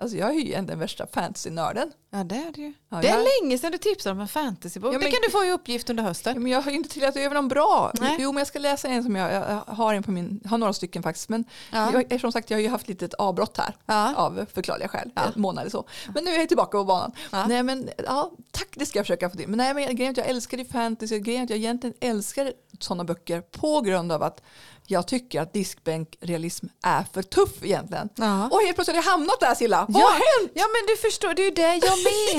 alltså 0.02 0.16
jag 0.16 0.30
är 0.30 0.34
ju 0.40 0.52
den 0.66 0.78
värsta 0.78 1.06
fantasy-nörden. 1.06 1.92
Ja 2.12 2.24
det 2.24 2.34
är 2.36 2.52
det 2.54 2.60
ju. 2.60 2.72
Ja, 2.94 3.02
det 3.02 3.08
är 3.08 3.16
jag- 3.18 3.26
länge 3.42 3.58
sedan 3.58 3.72
du 3.72 3.78
tipsade 3.78 4.12
om 4.12 4.20
en 4.20 4.28
fantasybok. 4.28 4.88
Ja, 4.94 4.98
men- 4.98 5.00
Det 5.00 5.10
kan 5.10 5.20
du 5.24 5.30
få 5.30 5.44
i 5.44 5.50
uppgift 5.50 5.90
under 5.90 6.02
Ja, 6.02 6.08
hösten. 6.08 6.42
men 6.42 6.52
jag 6.52 6.62
har 6.62 6.70
ju 6.70 6.76
inte 6.76 6.88
trillat 6.88 7.16
över 7.16 7.34
någon 7.34 7.48
bra. 7.48 7.92
Nej. 8.00 8.16
Jo, 8.18 8.32
men 8.32 8.38
jag 8.40 8.46
ska 8.46 8.58
läsa 8.58 8.88
en 8.88 9.02
som 9.02 9.16
jag, 9.16 9.32
jag 9.32 9.74
har 9.74 9.94
en 9.94 10.02
på 10.02 10.10
min, 10.10 10.40
har 10.48 10.58
några 10.58 10.72
stycken 10.72 11.02
faktiskt. 11.02 11.28
Men 11.28 11.44
Ja. 11.72 12.02
jag, 12.10 12.20
som 12.20 12.32
sagt, 12.32 12.50
jag 12.50 12.56
har 12.56 12.62
ju 12.62 12.68
haft 12.68 12.88
lite 12.88 13.08
avbrott 13.18 13.58
här. 13.58 13.76
Ja. 13.86 14.14
Av 14.16 14.46
förklarliga 14.54 14.88
skäl, 14.88 15.10
Ja. 15.14 15.22
en 15.36 15.40
månad 15.42 15.62
eller 15.62 15.70
så. 15.70 15.84
Men 16.14 16.24
nu 16.24 16.30
är 16.30 16.38
jag 16.38 16.48
tillbaka 16.48 16.78
på 16.78 16.84
banan. 16.84 17.12
Ja. 17.30 17.46
Nej 17.46 17.62
men 17.62 17.90
ja, 18.04 18.32
tack 18.52 18.68
det 18.74 18.86
ska 18.86 18.98
jag 18.98 19.06
försöka 19.06 19.30
få 19.30 19.36
till. 19.36 19.48
Men 19.48 19.56
nej 19.58 19.74
men 19.74 19.96
grejen 19.96 20.00
är 20.08 20.10
att 20.10 20.16
jag 20.16 20.26
älskar 20.28 20.58
ju 20.58 20.64
fantasy, 20.64 21.18
grejen 21.18 21.40
är 21.40 21.44
att 21.44 21.50
jag 21.50 21.58
egentligen 21.58 21.96
älskar 22.00 22.52
sådana 22.80 23.04
böcker 23.04 23.40
på 23.40 23.80
grund 23.80 24.12
av 24.12 24.22
att 24.22 24.42
jag 24.86 25.06
tycker 25.08 25.40
att 25.40 25.52
diskbänkrealism 25.52 26.66
är 26.82 27.04
för 27.12 27.22
tuff 27.22 27.50
egentligen. 27.62 28.08
Ja. 28.14 28.48
Och 28.48 28.60
helt 28.60 28.74
plötsligt 28.74 28.96
har 28.96 29.02
jag 29.04 29.10
hamnat 29.10 29.40
där 29.40 29.54
Silla. 29.54 29.86
Vad 29.88 30.02
Ja. 30.02 30.06
har 30.06 30.12
hänt? 30.12 30.52
Ja 30.54 30.64
men 30.72 30.86
du 30.86 30.96
förstår, 30.96 31.34
det 31.34 31.42
är 31.42 31.44
ju 31.44 31.50
det 31.50 31.86
jag 31.86 31.98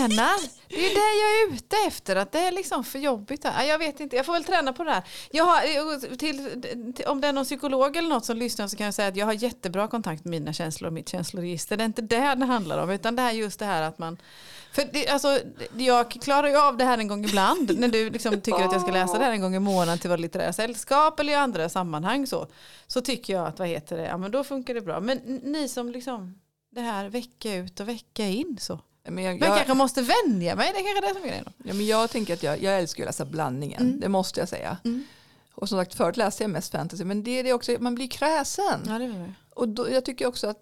menar. 0.09 0.35
Det 0.67 0.85
är 0.85 0.93
det 0.93 1.21
jag 1.21 1.53
är 1.53 1.55
ute 1.55 1.75
efter, 1.87 2.15
att 2.15 2.31
det 2.31 2.39
är 2.39 2.51
liksom 2.51 2.83
för 2.83 2.99
jobbigt. 2.99 3.43
Här. 3.43 3.63
Jag 3.63 3.79
vet 3.79 3.99
inte, 3.99 4.15
jag 4.15 4.25
får 4.25 4.33
väl 4.33 4.43
träna 4.43 4.73
på 4.73 4.83
det 4.83 4.91
här. 4.91 5.03
Jag 5.31 5.45
har, 5.45 6.17
till, 6.17 6.61
till, 6.93 7.05
om 7.05 7.21
det 7.21 7.27
är 7.27 7.33
någon 7.33 7.45
psykolog 7.45 7.97
eller 7.97 8.09
något 8.09 8.25
som 8.25 8.37
lyssnar 8.37 8.67
så 8.67 8.77
kan 8.77 8.85
jag 8.85 8.93
säga 8.93 9.07
att 9.07 9.15
jag 9.15 9.25
har 9.25 9.33
jättebra 9.33 9.87
kontakt 9.87 10.25
med 10.25 10.31
mina 10.31 10.53
känslor 10.53 10.87
och 10.87 10.93
mitt 10.93 11.09
känsloregister. 11.09 11.77
Det 11.77 11.83
är 11.83 11.85
inte 11.85 12.01
det 12.01 12.35
det 12.35 12.45
handlar 12.45 12.77
om, 12.77 12.89
utan 12.89 13.15
det 13.15 13.21
är 13.21 13.31
just 13.31 13.59
det 13.59 13.65
här 13.65 13.81
att 13.81 13.99
man 13.99 14.17
för 14.75 14.89
det, 14.93 15.07
alltså, 15.07 15.39
jag 15.77 16.11
klarar 16.11 16.47
ju 16.47 16.57
av 16.57 16.77
det 16.77 16.83
här 16.83 16.97
en 16.97 17.07
gång 17.07 17.25
ibland 17.25 17.79
när 17.79 17.87
du 17.87 18.09
liksom 18.09 18.41
tycker 18.41 18.63
att 18.63 18.71
jag 18.71 18.81
ska 18.81 18.91
läsa 18.91 19.17
det 19.17 19.23
här 19.23 19.31
en 19.31 19.41
gång 19.41 19.55
i 19.55 19.59
månaden 19.59 19.99
till 19.99 20.09
vårt 20.09 20.19
litterära 20.19 20.53
sällskap 20.53 21.19
eller 21.19 21.33
i 21.33 21.35
andra 21.35 21.69
sammanhang 21.69 22.27
så, 22.27 22.47
så 22.87 23.01
tycker 23.01 23.33
jag 23.33 23.47
att 23.47 23.59
vad 23.59 23.67
heter 23.67 23.97
det, 23.97 24.03
ja 24.03 24.17
men 24.17 24.31
då 24.31 24.43
funkar 24.43 24.73
det 24.73 24.81
bra. 24.81 24.99
Men 24.99 25.17
ni 25.43 25.67
som 25.67 25.89
liksom 25.89 26.39
det 26.71 26.81
här 26.81 27.09
vecka 27.09 27.55
ut 27.55 27.79
och 27.79 27.89
vecka 27.89 28.25
in 28.25 28.57
så. 28.59 28.79
Men 29.07 29.23
jag, 29.23 29.39
Men 29.39 29.47
jag 29.49 29.57
kanske 29.57 29.73
måste 29.73 30.01
vänja 30.01 30.55
mig, 30.55 30.71
det 30.73 30.79
är 30.79 30.83
kanske 30.83 30.97
är 30.97 31.01
det 31.13 31.13
som 31.19 31.23
är 31.23 31.27
grejen. 31.27 31.49
ja, 31.63 31.73
men 31.73 31.85
jag 31.85 32.09
tänker 32.09 32.33
att 32.33 32.43
jag, 32.43 32.61
jag 32.63 32.79
älskar 32.79 33.03
att 33.03 33.07
läsa 33.07 33.25
blandningen, 33.25 33.81
Mm. 33.81 33.99
det 33.99 34.09
måste 34.09 34.39
jag 34.39 34.49
säga. 34.49 34.77
Mm. 34.83 35.03
Och 35.55 35.69
som 35.69 35.77
sagt 35.79 35.93
förut 35.93 36.17
läste 36.17 36.43
jag 36.43 36.49
mest 36.49 36.71
fantasy, 36.71 37.03
men 37.05 37.23
det 37.23 37.39
är 37.39 37.43
det 37.43 37.53
också, 37.53 37.75
man 37.79 37.95
blir 37.95 38.07
kräsen. 38.07 38.81
Ja, 38.87 38.99
det 38.99 39.07
var 39.07 39.33
Och 39.53 39.67
då, 39.69 39.89
jag 39.91 40.05
tycker 40.05 40.25
också 40.27 40.47
att 40.47 40.57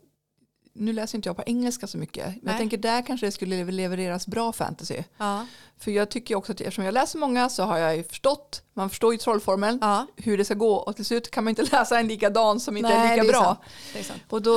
nu 0.75 0.94
läser 0.94 1.18
inte 1.18 1.30
jag 1.30 1.36
på 1.36 1.44
engelska 1.46 1.88
så 1.88 1.98
mycket. 1.98 2.25
Men 2.25 2.34
Nej. 2.42 2.53
jag 2.53 2.58
tänker 2.58 2.77
där 2.77 3.01
kanske 3.06 3.25
det 3.27 3.32
skulle 3.32 3.63
levereras 3.72 4.27
bra 4.27 4.51
fantasy. 4.51 5.03
ja. 5.18 5.46
För 5.77 5.92
jag 5.92 6.10
tycker 6.10 6.36
också 6.36 6.51
att 6.51 6.62
eftersom 6.62 6.84
jag 6.86 6.94
läser 6.94 7.20
många 7.20 7.50
så 7.50 7.63
har 7.63 7.77
jag 7.77 7.98
ju 7.98 8.03
förstått, 8.03 8.62
man 8.74 8.89
förstår 8.89 9.13
ju 9.13 9.18
trollformeln, 9.18 9.77
ja, 9.82 10.08
hur 10.15 10.38
det 10.38 10.46
ska 10.46 10.53
gå 10.53 10.75
och 10.75 10.96
till 10.96 11.06
slut 11.06 11.32
kan 11.32 11.44
man 11.44 11.50
inte 11.51 11.62
läsa 11.72 12.00
en 12.00 12.08
likadan 12.08 12.60
som 12.60 12.77
inte 12.77 12.89
Nej, 12.89 12.98
är 12.98 13.12
lika 13.12 13.24
det 13.24 13.30
är 13.30 13.32
bra. 13.32 13.44
sant. 13.44 13.60
det 13.94 14.00
är 14.00 14.03
sant. 14.03 14.22
Och 14.30 14.42
då, 14.42 14.56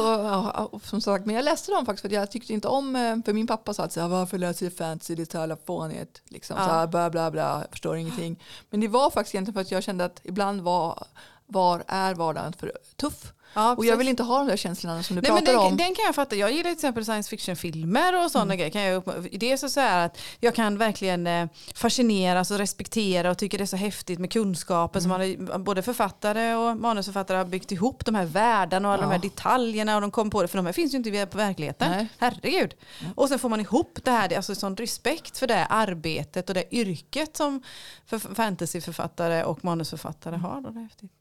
och 0.73 0.83
som 0.85 1.01
sagt, 1.01 1.27
men 1.27 1.35
jag 1.37 1.45
läste 1.45 1.73
dem 1.73 1.87
faktiskt 1.87 2.01
för 2.01 2.09
att 2.09 2.13
jag 2.13 2.31
tyckte 2.31 2.53
inte 2.53 2.69
om, 2.69 2.97
eh, 2.97 3.17
för 3.25 3.33
min 3.33 3.47
pappa 3.47 3.75
sa 3.75 3.83
att 3.85 3.97
här, 3.97 4.09
varför 4.09 4.39
läser 4.39 4.67
du 4.67 4.71
fantasy, 4.77 5.15
det 5.15 5.23
är 5.23 5.27
så 5.33 5.37
jävla 5.39 5.57
fånigt, 5.67 6.23
liksom, 6.29 6.57
Ja. 6.59 6.65
så 6.67 6.71
här, 6.73 6.87
bla 6.87 7.11
bla 7.11 7.31
bla, 7.31 7.61
jag 7.61 7.71
förstår 7.71 7.97
ingenting. 7.97 8.43
Men 8.71 8.81
det 8.81 8.89
var 8.89 9.11
faktiskt 9.11 9.35
egentligen 9.35 9.55
för 9.55 9.61
att 9.61 9.71
jag 9.71 9.83
kände 9.83 10.05
att 10.05 10.21
ibland 10.23 10.61
var, 10.61 11.05
var 11.47 11.85
är 11.87 12.15
vardagen 12.15 12.53
för 12.53 12.73
tuff. 12.97 13.33
Ja, 13.57 13.75
Och 13.77 13.85
jag 13.87 13.97
vill 13.97 14.09
inte 14.09 14.23
ha 14.23 14.39
de 14.39 14.47
där 14.47 14.57
känslorna 14.57 15.03
som 15.03 15.17
du 15.17 15.23
Nej, 15.23 15.31
pratar 15.31 15.53
den, 15.53 15.57
om. 15.57 15.77
den 15.77 15.95
kan 15.95 16.05
jag 16.05 16.15
fatta. 16.15 16.37
Jag 16.37 16.51
gillar 16.51 16.63
till 16.63 16.73
exempel 16.73 17.05
science 17.05 17.31
fiction-filmer 17.31 18.25
och 18.25 18.31
sådana 18.31 18.57
grejer. 18.57 18.71
Kan 18.71 18.83
jag, 18.83 19.03
det 19.33 19.53
är 19.53 19.57
så, 19.57 19.69
så 19.69 19.81
här 19.81 20.07
att 20.07 20.19
jag 20.41 20.55
kan 20.55 20.79
verkligen 20.79 21.27
eh, 21.27 21.49
fascineras 21.75 22.51
och 22.51 22.59
respektera 22.59 23.31
och 23.31 23.39
tycker 23.39 23.59
det 23.59 23.65
är 23.65 23.67
så 23.67 23.77
häftigt 23.77 24.19
med 24.19 24.33
kunskapen 24.33 25.03
som 25.03 25.09
man, 25.11 25.65
både 25.65 25.83
författare 25.83 26.55
och 26.55 26.77
manusförfattare 26.77 27.39
har 27.39 27.45
byggt 27.45 27.73
ihop 27.73 28.05
de 28.05 28.15
här 28.15 28.25
världarna 28.25 28.89
och 28.89 28.95
alla 28.95 29.03
de 29.03 29.09
här 29.09 29.21
Ja. 29.23 29.29
detaljerna 29.31 29.95
och 29.95 30.01
de 30.01 30.11
kom 30.11 30.31
på 30.31 30.43
det 30.43 30.49
för 30.49 30.59
de 30.59 30.67
här 30.67 30.73
finns 30.73 30.95
ju 30.95 30.97
inte 30.99 31.09
i 31.11 31.27
på 31.27 31.39
verkligheten. 31.39 31.91
Nej. 31.91 32.09
Herregud. 32.19 32.75
Och 33.15 33.29
sen 33.29 33.39
får 33.39 33.49
man 33.49 33.61
ihop 33.61 33.99
det 34.05 34.11
här, 34.11 34.37
alltså 34.37 34.55
sån 34.55 34.77
respekt 34.77 35.39
för 35.39 35.47
det 35.47 35.67
arbetet 35.67 36.49
och 36.49 36.55
det 36.55 36.75
yrket 36.75 37.37
som 37.37 37.63
för 38.07 38.19
fantasyförfattare 38.19 39.45
och 39.45 39.65
manusförfattare 39.65 40.37
har. 40.37 40.61
Då. 40.61 40.71
Det 40.71 40.79
är 40.79 40.83
häftigt. 40.83 41.13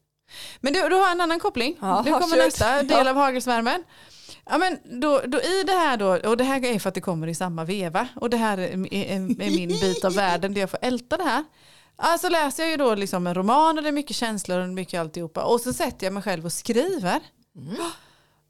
Men 0.60 0.72
du, 0.72 0.88
du 0.88 0.94
har 0.94 1.10
en 1.10 1.20
annan 1.20 1.40
koppling. 1.40 1.76
Ja, 1.80 2.02
nu 2.04 2.10
kommer 2.10 2.36
nästa 2.36 2.82
del 2.82 3.08
av 3.08 3.16
hagelsvärmen. 3.16 3.84
Ja, 4.44 4.58
men 4.58 5.00
då, 5.00 5.20
då 5.26 5.40
I 5.40 5.62
det 5.66 5.72
här 5.72 5.96
då, 5.96 6.28
och 6.30 6.36
det 6.36 6.44
här 6.44 6.64
är 6.64 6.78
för 6.78 6.88
att 6.88 6.94
det 6.94 7.00
kommer 7.00 7.26
i 7.26 7.34
samma 7.34 7.64
veva, 7.64 8.08
och 8.16 8.30
det 8.30 8.36
här 8.36 8.58
är, 8.58 8.94
är, 8.94 9.14
är 9.14 9.50
min 9.50 9.68
bit 9.68 10.04
av 10.04 10.14
världen 10.14 10.54
där 10.54 10.60
jag 10.60 10.70
får 10.70 10.78
älta 10.82 11.16
det 11.16 11.24
här. 11.24 11.44
Alltså 11.96 12.28
läser 12.28 12.62
jag 12.62 12.70
ju 12.70 12.76
då 12.76 12.94
liksom 12.94 13.26
en 13.26 13.34
roman 13.34 13.76
och 13.78 13.82
det 13.82 13.90
är 13.90 13.92
mycket 13.92 14.16
känslor 14.16 14.60
och 14.60 14.68
mycket 14.68 15.00
alltihopa. 15.00 15.44
Och 15.44 15.60
så 15.60 15.72
sätter 15.72 16.06
jag 16.06 16.12
mig 16.12 16.22
själv 16.22 16.44
och 16.44 16.52
skriver. 16.52 17.20
Mm. 17.56 17.76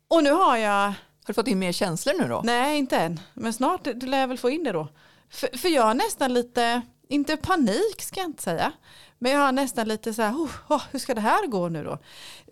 Och 0.08 0.22
nu 0.24 0.30
har 0.30 0.56
jag, 0.56 0.86
Har 0.86 0.94
du 1.26 1.34
fått 1.34 1.48
in 1.48 1.58
mer 1.58 1.72
känslor 1.72 2.14
nu 2.18 2.28
då? 2.28 2.40
nej 2.44 2.78
inte 2.78 2.96
än, 2.96 3.20
men 3.34 3.52
snart 3.52 3.84
det 3.84 4.06
lär 4.06 4.20
jag 4.20 4.28
väl 4.28 4.38
få 4.38 4.50
in 4.50 4.64
det 4.64 4.72
då. 4.72 4.88
För, 5.30 5.58
för 5.58 5.68
jag 5.68 5.82
har 5.82 5.94
nästan 5.94 6.34
lite, 6.34 6.82
inte 7.08 7.36
panik 7.36 8.02
ska 8.02 8.20
jag 8.20 8.28
inte 8.28 8.42
säga, 8.42 8.72
men 9.18 9.32
jag 9.32 9.38
har 9.38 9.52
nästan 9.52 9.88
lite 9.88 10.14
så 10.14 10.22
här, 10.22 10.32
oh, 10.32 10.50
oh, 10.68 10.82
hur 10.92 10.98
ska 10.98 11.14
det 11.14 11.20
här 11.20 11.46
gå 11.46 11.68
nu 11.68 11.84
då? 11.84 11.98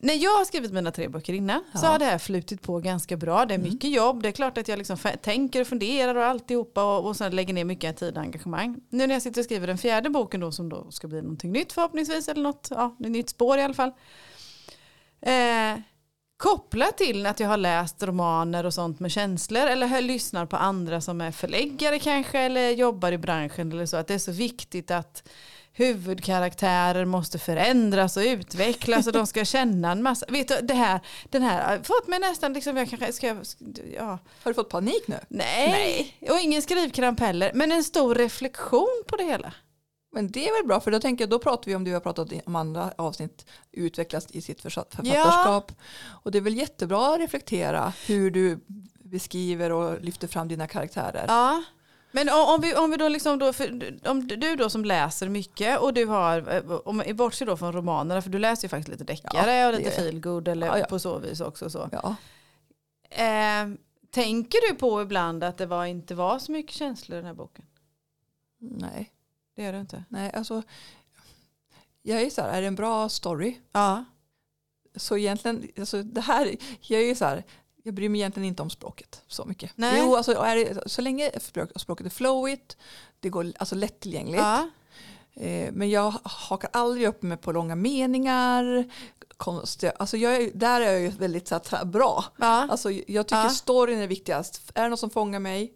När 0.00 0.14
jag 0.14 0.31
har 0.31 0.44
skrivit 0.44 0.72
mina 0.72 0.90
tre 0.90 1.09
böcker 1.09 1.33
innan 1.33 1.61
så 1.61 1.66
Ja. 1.72 1.79
Mm. 1.79 1.90
har 1.92 1.98
det 1.98 2.05
här 2.05 2.18
flutit 2.18 2.62
på 2.62 2.79
ganska 2.79 3.16
bra. 3.16 3.46
Det 3.46 3.55
är 3.55 3.59
mycket 3.59 3.90
jobb, 3.90 4.22
det 4.22 4.29
är 4.29 4.33
klart 4.33 4.59
att 4.59 4.68
jag 4.68 4.79
liksom 4.79 4.96
tänker 5.22 5.61
och 5.61 5.66
funderar 5.66 6.14
och 6.14 6.24
alltihopa 6.24 6.85
och, 6.98 7.07
och 7.07 7.16
sen 7.16 7.37
lägger 7.37 7.55
ner 7.55 7.64
mycket 7.64 7.96
tid 7.96 8.16
och 8.16 8.22
engagemang. 8.22 8.81
Nu 8.90 9.07
när 9.07 9.14
jag 9.14 9.22
sitter 9.22 9.40
och 9.40 9.44
skriver 9.44 9.66
den 9.66 9.79
fjärde 9.79 10.11
boken 10.11 10.40
då 10.40 10.53
som 10.53 10.68
då 10.68 10.90
ska 10.90 11.09
bli 11.09 11.22
någonting 11.22 11.53
nytt 11.53 11.72
förhoppningsvis 11.72 12.29
eller 12.29 12.42
något, 12.42 12.68
ja, 12.70 12.96
ett 13.00 13.11
nytt 13.11 13.31
spår 13.31 13.59
i 13.59 13.62
alla 13.62 13.74
fall. 13.74 13.92
Eh, 15.20 15.81
kopplat 16.37 16.98
till 16.98 17.27
att 17.27 17.40
jag 17.40 17.48
har 17.48 17.57
läst 17.57 18.03
romaner 18.03 18.66
och 18.66 18.74
sånt 18.74 19.00
med 19.00 19.11
känslor 19.11 19.62
eller 19.62 20.00
lyssnar 20.00 20.46
på 20.46 20.57
andra 20.57 21.00
som 21.00 21.20
är 21.20 21.31
förläggare 21.31 21.98
kanske 21.98 22.38
eller 22.38 22.70
jobbar 22.70 23.12
i 23.12 23.18
branschen 23.18 23.72
eller 23.72 23.87
så 23.87 23.96
att 23.96 24.07
det 24.07 24.14
är 24.14 24.18
så 24.18 24.33
viktigt 24.33 24.90
att 24.90 25.29
huvudkaraktärer 25.75 27.05
måste 27.05 27.39
förändras 27.39 28.17
och 28.17 28.23
utvecklas 28.23 29.07
och 29.07 29.13
de 29.13 29.27
ska 29.27 29.45
känna 29.45 29.93
en 29.93 30.03
massa. 30.03 30.27
Vet 30.29 30.49
du, 30.49 30.61
det 30.63 30.75
här, 30.75 31.01
den 31.31 31.43
här 31.43 31.77
har 31.77 31.83
fått 31.85 32.09
mig 32.09 32.19
nästan 32.19 32.53
liksom, 32.53 32.77
jag 32.77 32.91
kanske 32.91 33.13
ska, 33.13 33.27
ja, 33.95 34.19
Har 34.43 34.51
du 34.51 34.55
fått 34.55 34.69
panik 34.69 35.09
nu? 35.09 35.19
nej, 35.29 36.17
och 36.31 36.41
ingen 36.41 36.63
skrivkramp 36.63 37.21
heller, 37.21 37.51
men 37.55 37.73
en 37.73 37.85
stor 37.85 38.15
reflektion 38.15 39.03
på 39.07 39.17
det 39.17 39.25
hela. 39.25 39.53
Men 40.13 40.31
det 40.31 40.49
är 40.49 40.59
väl 40.61 40.69
bra 40.69 40.81
för 40.81 40.91
då 40.91 41.01
tänker 41.01 41.23
jag, 41.23 41.31
då 41.31 41.39
pratar 41.39 41.67
vi 41.67 41.75
om 41.75 41.85
det 41.85 41.91
vi 41.91 41.95
har 41.95 42.01
pratat 42.01 42.33
om 42.47 42.57
andra 42.57 42.93
avsnitt, 42.99 43.47
utvecklas 43.73 44.27
i 44.31 44.43
sitt 44.43 44.61
författarskap. 44.61 45.73
Och 46.23 46.31
det 46.31 46.39
är 46.39 46.43
väl 46.43 46.57
jättebra 46.57 47.15
att 47.15 47.21
reflektera 47.21 47.93
hur 48.07 48.31
du 48.31 48.61
beskriver 49.05 49.73
och 49.73 50.01
lyfter 50.01 50.29
fram 50.29 50.49
dina 50.49 50.67
karaktärer. 50.67 51.25
Ja. 51.29 51.63
Men 52.16 52.29
om, 52.29 52.61
vi, 52.61 52.74
om 52.74 52.90
vi 52.90 52.96
då 52.96 53.09
liksom 53.09 53.38
då, 53.38 53.53
för, 53.53 53.98
om 54.09 54.27
du 54.27 54.57
då 54.57 54.70
som 54.70 54.85
läser 54.85 55.29
mycket 55.29 55.79
och 55.81 55.94
du 55.94 56.07
har, 56.07 56.53
eh, 56.55 56.70
om 56.85 57.03
vi 57.07 57.14
bortser 57.14 57.46
då 57.46 57.57
från 57.57 57.72
romanerna, 57.72 58.22
för 58.22 58.31
du 58.31 58.38
läser 58.38 58.64
ju 58.64 58.68
faktiskt 58.68 58.88
lite 58.88 59.05
deckare 59.05 59.53
Ja, 59.53 59.68
och 59.68 59.74
lite 59.74 59.90
feelgood 59.90 60.48
eller 60.48 60.66
Ja, 60.66 60.79
ja. 60.79 60.85
på 60.87 60.98
så 60.98 61.18
vis 61.18 61.40
också. 61.40 61.70
Så. 61.70 61.90
Eh, 63.11 63.68
tänker 64.11 64.68
du 64.70 64.74
på 64.74 65.03
ibland 65.03 65.44
att 65.44 65.59
det 65.59 65.66
var, 65.66 65.85
inte 65.85 66.14
var 66.14 66.38
så 66.38 66.53
mycket 66.53 66.77
känslor 66.77 67.18
i 67.18 67.20
den 67.20 67.27
här 67.27 67.35
boken? 67.35 67.64
Nej, 68.59 69.12
Det 69.57 69.62
gör 69.62 69.72
du 69.72 69.81
inte? 69.81 70.05
nej, 70.09 70.33
alltså. 70.35 70.62
Jag 72.03 72.22
är 72.22 72.31
så 72.31 72.42
här, 72.42 72.48
är 72.48 72.61
det 72.61 72.66
en 72.66 72.74
bra 72.74 73.09
story? 73.09 73.59
Ja. 73.72 74.05
Så 74.96 75.16
egentligen, 75.16 75.68
alltså 75.79 76.03
det 76.03 76.20
här, 76.20 76.57
jag 76.81 77.00
är 77.00 77.07
ju 77.07 77.14
så 77.14 77.24
här, 77.24 77.44
jag 77.87 77.94
bryr 77.94 78.09
mig 78.09 78.20
egentligen 78.20 78.49
inte 78.49 78.62
om 78.62 78.70
språket 78.70 79.23
så 79.27 79.44
mycket. 79.44 79.70
Nej. 79.75 80.01
Jo, 80.01 80.16
alltså, 80.16 80.33
det, 80.33 80.83
så 80.87 81.03
länge 81.03 81.31
språk, 81.40 81.70
språket 81.77 82.07
är 82.07 82.11
flowigt, 82.11 82.77
det 83.20 83.29
går 83.29 83.53
alltså 83.59 83.75
lättillgängligt. 83.75 84.42
ja. 84.42 84.68
Eh, 85.37 85.73
men 85.73 85.90
jag 85.90 86.14
hakar 86.23 86.70
aldrig 86.73 87.09
upp 87.09 87.23
mig 87.23 87.37
på 87.37 87.53
långa 87.53 87.75
meningar. 87.75 88.85
Konstiga, 89.37 89.92
alltså 89.97 90.16
jag 90.16 90.37
är, 90.37 90.51
där 90.55 90.81
är 90.81 90.92
jag 90.92 91.01
ju 91.01 91.09
väldigt 91.09 91.49
så 91.49 91.61
här, 91.70 91.85
bra. 91.85 92.25
ja. 92.37 92.66
Alltså, 92.70 92.90
jag 92.90 93.27
tycker 93.27 93.42
Ja. 93.42 93.49
storyn 93.51 93.99
är 93.99 94.07
viktigast. 94.07 94.70
Är 94.75 94.83
det 94.83 94.88
något 94.88 95.01
som 95.01 95.11
fångar 95.11 95.40
mig 95.40 95.73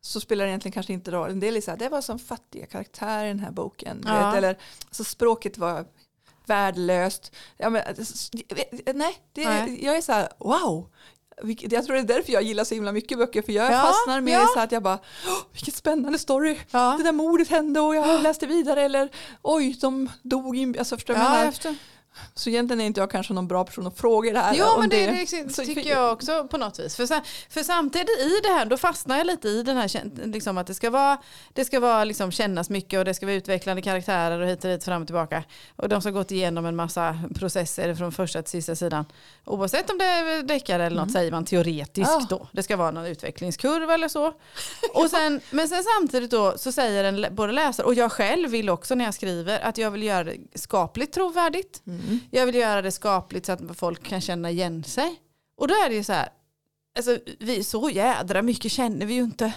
så 0.00 0.20
spelar 0.20 0.44
det 0.44 0.50
egentligen 0.50 0.72
kanske 0.72 0.92
inte 0.92 1.10
roll. 1.10 1.30
En 1.30 1.40
del 1.40 1.56
är 1.56 1.60
så 1.60 1.70
här, 1.70 1.78
det 1.78 1.88
var 1.88 2.00
som 2.00 2.18
fattiga 2.18 2.66
karaktärer 2.66 3.24
i 3.24 3.28
den 3.28 3.40
här 3.40 3.50
boken. 3.50 4.04
Ja. 4.06 4.26
Vet, 4.26 4.36
eller 4.38 4.58
alltså, 4.88 5.04
språket 5.04 5.58
var 5.58 5.86
värdelöst. 6.46 7.32
Ja, 7.56 7.70
men, 7.70 7.82
nej, 8.94 9.16
det, 9.32 9.44
Nej. 9.48 9.84
jag 9.84 9.96
är 9.96 10.00
så 10.00 10.12
här, 10.12 10.28
wow. 10.38 10.90
Jag 11.60 11.84
tror 11.86 11.94
det 11.94 12.00
är 12.00 12.04
därför 12.16 12.32
jag 12.32 12.42
gillar 12.42 12.64
så 12.64 12.74
himla 12.74 12.92
mycket 12.92 13.18
böcker. 13.18 13.42
För 13.42 13.52
jag 13.52 13.72
Ja, 13.72 13.80
fastnar 13.80 14.20
med 14.20 14.34
ja. 14.34 14.46
så 14.54 14.60
att 14.60 14.72
jag 14.72 14.82
bara, 14.82 14.98
"Åh, 15.28 15.38
vilken 15.52 15.74
spännande 15.74 16.18
story. 16.18 16.56
ja. 16.70 16.94
Det 16.98 17.04
där 17.04 17.12
mordet 17.12 17.48
hände 17.48 17.80
och 17.80 17.94
jag 17.96 18.22
läste 18.22 18.46
vidare. 18.46 18.82
Eller 18.82 19.08
oj, 19.42 19.76
de 19.80 20.08
dog. 20.22 20.56
In, 20.56 20.78
alltså, 20.78 20.96
förstår 20.96 21.16
ja 21.16 21.22
menar? 21.22 21.44
Så 22.34 22.48
egentligen 22.48 22.80
är 22.80 22.86
inte 22.86 23.00
jag 23.00 23.10
kanske 23.10 23.32
någon 23.32 23.48
bra 23.48 23.64
person 23.64 23.86
att 23.86 23.98
fråga 23.98 24.32
det 24.32 24.38
här. 24.38 24.54
Jo 24.54 24.66
men 24.78 24.88
det, 24.88 25.06
det, 25.06 25.46
det 25.56 25.64
tycker 25.64 25.90
jag 25.90 26.12
också 26.12 26.44
på 26.44 26.56
något 26.56 26.78
vis. 26.78 26.96
För, 26.96 27.06
för 27.52 27.62
samtidigt 27.62 28.18
i 28.20 28.40
det 28.42 28.48
här, 28.48 28.66
då 28.66 28.76
fastnar 28.76 29.18
jag 29.18 29.26
lite 29.26 29.48
i 29.48 29.62
den 29.62 29.76
här 29.76 30.26
liksom 30.26 30.58
att 30.58 30.66
det 30.66 30.74
ska 30.74 30.90
vara, 30.90 31.18
det 31.52 31.64
ska 31.64 31.80
vara 31.80 32.04
liksom 32.04 32.32
kännas 32.32 32.70
mycket 32.70 32.98
och 32.98 33.04
det 33.04 33.14
ska 33.14 33.26
vara 33.26 33.36
utvecklande 33.36 33.82
karaktärer 33.82 34.40
och 34.40 34.48
hit 34.48 34.64
och 34.64 34.70
dit 34.70 34.84
fram 34.84 35.02
och 35.02 35.08
tillbaka. 35.08 35.44
Och 35.76 35.88
de 35.88 36.02
som 36.02 36.12
gått 36.12 36.30
igenom 36.30 36.66
en 36.66 36.76
massa 36.76 37.18
processer 37.34 37.94
från 37.94 38.12
första 38.12 38.42
till 38.42 38.50
sista 38.50 38.76
sidan. 38.76 39.04
Oavsett 39.44 39.90
om 39.90 39.98
det 39.98 40.04
är 40.04 40.42
deckare 40.42 40.86
eller 40.86 40.96
något 40.96 41.12
säger 41.12 41.30
man 41.30 41.44
teoretiskt 41.44 42.10
Ja. 42.10 42.26
då. 42.30 42.48
Det 42.52 42.62
ska 42.62 42.76
vara 42.76 42.90
någon 42.90 43.06
utvecklingskurva 43.06 43.94
eller 43.94 44.08
så. 44.08 44.32
Och 44.94 45.10
sen, 45.10 45.40
men 45.50 45.68
sen 45.68 45.82
samtidigt 45.98 46.30
då 46.30 46.58
så 46.58 46.72
säger 46.72 47.04
en 47.04 47.34
både 47.34 47.52
läsare 47.52 47.86
och 47.86 47.94
jag 47.94 48.12
själv 48.12 48.50
vill 48.50 48.70
också 48.70 48.94
när 48.94 49.04
jag 49.04 49.14
skriver 49.14 49.60
att 49.60 49.78
jag 49.78 49.90
vill 49.90 50.02
göra 50.02 50.24
det 50.24 50.36
skapligt 50.54 51.14
trovärdigt. 51.14 51.82
Mm. 51.86 52.01
Jag 52.30 52.46
vill 52.46 52.54
göra 52.54 52.82
det 52.82 52.92
skapligt 52.92 53.46
så 53.46 53.52
att 53.52 53.60
folk 53.74 54.02
kan 54.02 54.20
känna 54.20 54.50
igen 54.50 54.84
sig. 54.84 55.20
Och 55.56 55.68
då 55.68 55.74
är 55.74 55.88
det 55.88 55.94
ju 55.94 56.04
så 56.04 56.12
här, 56.12 56.28
alltså, 56.96 57.18
vi, 57.40 57.64
så 57.64 57.90
jädra 57.90 58.42
mycket 58.42 58.72
känner 58.72 59.06
vi 59.06 59.14
ju 59.14 59.22
inte. 59.22 59.52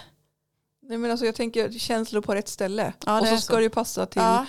Nej, 0.82 0.98
men 0.98 1.12
alltså, 1.12 1.26
jag 1.26 1.36
tänker 1.36 1.72
känslor 1.72 2.22
på 2.22 2.36
rätt 2.36 2.48
ställe. 2.48 2.94
Ja, 3.06 3.20
och 3.20 3.28
så 3.28 3.34
är 3.34 3.38
ska 3.38 3.54
så. 3.54 3.58
det 3.58 3.64
ju 3.64 3.70
passa 3.70 4.06
till 4.06 4.22
Ja, 4.22 4.46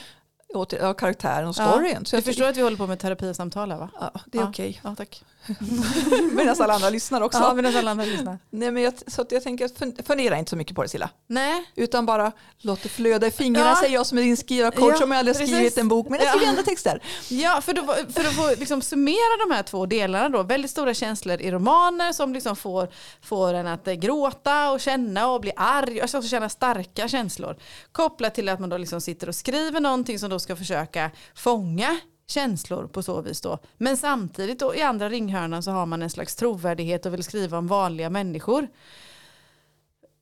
åter, 0.56 0.78
ja, 0.82 0.94
karaktären 0.94 1.48
och 1.48 1.54
Ja. 1.58 1.70
storyn. 1.72 2.04
Så 2.06 2.10
du 2.10 2.16
jag 2.16 2.24
förstår 2.24 2.44
att 2.48 2.56
vi 2.56 2.62
håller 2.62 2.76
på 2.76 2.86
med 2.86 2.98
terapisamtal 2.98 3.70
här 3.70 3.78
va? 3.78 3.88
Ja, 4.00 4.10
det 4.26 4.38
är 4.38 4.42
Ja. 4.42 4.48
okej. 4.48 4.80
Ja, 4.84 4.94
tack. 4.94 5.24
Medan 6.32 6.56
alla 6.62 6.74
andra 6.74 6.90
lyssnar 6.90 7.20
också. 7.20 7.38
Ja, 7.38 7.54
medan 7.54 7.76
alla 7.76 7.90
andra 7.90 8.04
lyssnar. 8.04 8.38
Nej, 8.50 8.70
men 8.70 8.82
jag, 8.82 8.94
så 9.06 9.22
att 9.22 9.32
jag 9.32 9.42
tänker 9.42 10.02
fundera 10.02 10.38
inte 10.38 10.50
så 10.50 10.56
mycket 10.56 10.76
på 10.76 10.82
det 10.82 10.88
Silla. 10.88 11.10
Nej, 11.26 11.64
Utan 11.74 12.06
bara 12.06 12.32
låt 12.58 12.82
det 12.82 12.88
flöda 12.88 13.26
i 13.26 13.30
fingrarna 13.30 13.68
Ja. 13.68 13.76
säger 13.80 13.94
jag 13.94 14.06
som 14.06 14.18
är 14.18 14.22
din 14.22 14.36
skrivarcoach 14.36 14.90
Ja, 14.92 14.96
som 14.98 15.10
jag 15.10 15.18
aldrig 15.18 15.36
precis. 15.36 15.54
skrivit 15.54 15.78
en 15.78 15.88
bok 15.88 16.08
men 16.08 16.18
jag 16.18 16.26
Ja. 16.26 16.30
skriver 16.30 16.46
andra 16.48 16.62
texter. 16.62 17.02
ja, 17.28 17.60
för, 17.60 17.72
då, 17.72 17.82
för 18.12 18.20
att 18.28 18.34
få 18.34 18.54
liksom 18.58 18.82
summera 18.82 19.46
de 19.48 19.54
här 19.54 19.62
två 19.62 19.86
delarna 19.86 20.28
då, 20.28 20.42
väldigt 20.42 20.70
stora 20.70 20.94
känslor 20.94 21.40
i 21.40 21.50
romaner 21.50 22.12
som 22.12 22.32
liksom 22.34 22.56
får, 22.56 22.88
får 23.22 23.54
en 23.54 23.66
att 23.66 23.84
gråta 23.84 24.70
och 24.70 24.80
känna 24.80 25.28
och 25.30 25.40
bli 25.40 25.52
arg, 25.56 26.00
alltså 26.00 26.22
känna 26.22 26.48
starka 26.48 27.08
känslor. 27.08 27.56
Kopplat 27.92 28.34
till 28.34 28.48
att 28.48 28.60
man 28.60 28.68
då 28.68 28.76
liksom 28.76 29.00
sitter 29.00 29.28
och 29.28 29.34
skriver 29.34 29.80
någonting 29.80 30.18
som 30.18 30.30
då 30.30 30.38
ska 30.46 30.56
försöka 30.56 31.10
fånga 31.34 31.96
känslor 32.26 32.86
på 32.86 33.02
så 33.02 33.20
vis 33.20 33.40
då. 33.40 33.58
Men 33.76 33.96
samtidigt 33.96 34.58
då 34.58 34.74
i 34.74 34.82
andra 34.82 35.08
ringhörnan 35.08 35.62
så 35.62 35.70
har 35.70 35.86
man 35.86 36.02
en 36.02 36.10
slags 36.10 36.34
trovärdighet 36.34 37.06
och 37.06 37.12
vill 37.12 37.24
skriva 37.24 37.58
om 37.58 37.66
vanliga 37.66 38.10
människor. 38.10 38.68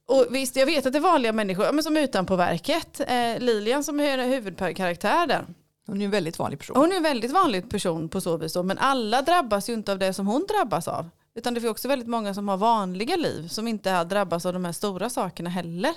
Och 0.07 0.27
visst, 0.31 0.57
jag 0.57 0.67
vet 0.67 0.87
att 0.87 0.93
det 0.93 0.99
är 0.99 1.01
vanliga 1.01 1.33
människor, 1.33 1.73
men 1.73 1.85
som 1.85 1.97
utanpåverket. 1.97 3.01
Eh, 3.01 3.39
Lilian 3.39 3.85
som 3.85 4.01
är 4.01 4.19
huvudkaraktär 4.19 5.27
där. 5.27 5.47
Hon 5.87 6.01
är 6.01 6.05
en 6.05 6.11
väldigt 6.11 6.39
vanlig 6.39 6.59
person. 6.59 6.77
Hon 6.77 6.93
är 6.93 6.97
en 6.97 7.03
väldigt 7.03 7.33
vanlig 7.33 7.71
person 7.71 8.09
på 8.09 8.21
så 8.21 8.37
vis 8.37 8.53
då, 8.53 8.63
men 8.63 8.79
alla 8.79 9.23
drabbas 9.23 9.69
ju 9.69 9.75
inte 9.75 9.93
av 9.93 9.99
det 9.99 10.13
som 10.13 10.27
hon 10.27 10.47
drabbas 10.49 10.89
av. 10.89 11.11
Utan 11.35 11.55
det 11.55 11.61
finns 11.61 11.71
också 11.71 11.89
väldigt 11.89 12.09
många 12.09 12.35
som 12.35 12.49
har 12.49 12.57
vanliga 12.57 13.17
liv 13.17 13.49
som 13.49 13.69
inte 13.69 13.91
har 13.91 14.05
drabbats 14.05 14.47
av 14.47 14.53
de 14.53 14.65
här 14.65 14.73
stora 14.73 15.11
sakerna 15.11 15.51
heller. 15.51 15.95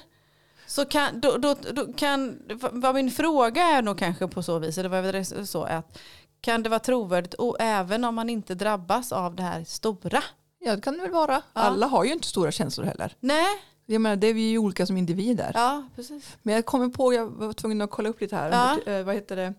Så 0.67 0.85
kan, 0.85 1.19
då, 1.21 1.37
då, 1.37 1.55
då 1.73 1.93
kan, 1.93 2.39
vad 2.71 2.95
min 2.95 3.11
fråga 3.11 3.61
är 3.63 3.81
nog 3.81 3.97
kanske 3.99 4.27
på 4.27 4.43
så 4.43 4.59
vis, 4.59 4.77
eller 4.77 4.89
vad 4.89 5.03
vill 5.03 5.47
så, 5.47 5.63
är 5.65 5.77
att 5.77 5.97
kan 6.41 6.63
det 6.63 6.69
vara 6.69 6.79
trovärdigt 6.79 7.33
och 7.33 7.55
även 7.59 8.03
om 8.03 8.15
man 8.15 8.29
inte 8.29 8.55
drabbas 8.55 9.11
av 9.11 9.35
det 9.35 9.43
här 9.43 9.63
stora? 9.63 10.23
Ja 10.59 10.75
det 10.75 10.81
kan 10.81 10.93
det 10.93 11.01
väl 11.01 11.11
vara. 11.11 11.41
Alla 11.53 11.87
har 11.87 12.03
ju 12.03 12.13
inte 12.13 12.27
stora 12.27 12.51
känslor 12.51 12.85
heller. 12.85 13.15
Nej, 13.19 13.45
Jag 13.85 14.01
menar, 14.01 14.15
det 14.15 14.27
är 14.27 14.33
vi 14.33 14.49
ju 14.49 14.57
olika 14.57 14.85
som 14.85 14.97
individer. 14.97 15.51
ja 15.53 15.83
precis. 15.95 16.37
Men 16.43 16.55
jag 16.55 16.65
kommer 16.65 16.89
på, 16.89 17.13
jag 17.13 17.25
var 17.27 17.53
tvungen 17.53 17.81
att 17.81 17.89
kolla 17.91 18.09
upp 18.09 18.21
lite 18.21 18.35
här. 18.35 18.51
Ja. 18.85 18.91
Eh, 18.93 19.03
vad 19.03 19.15
heter 19.15 19.35
det? 19.35 19.53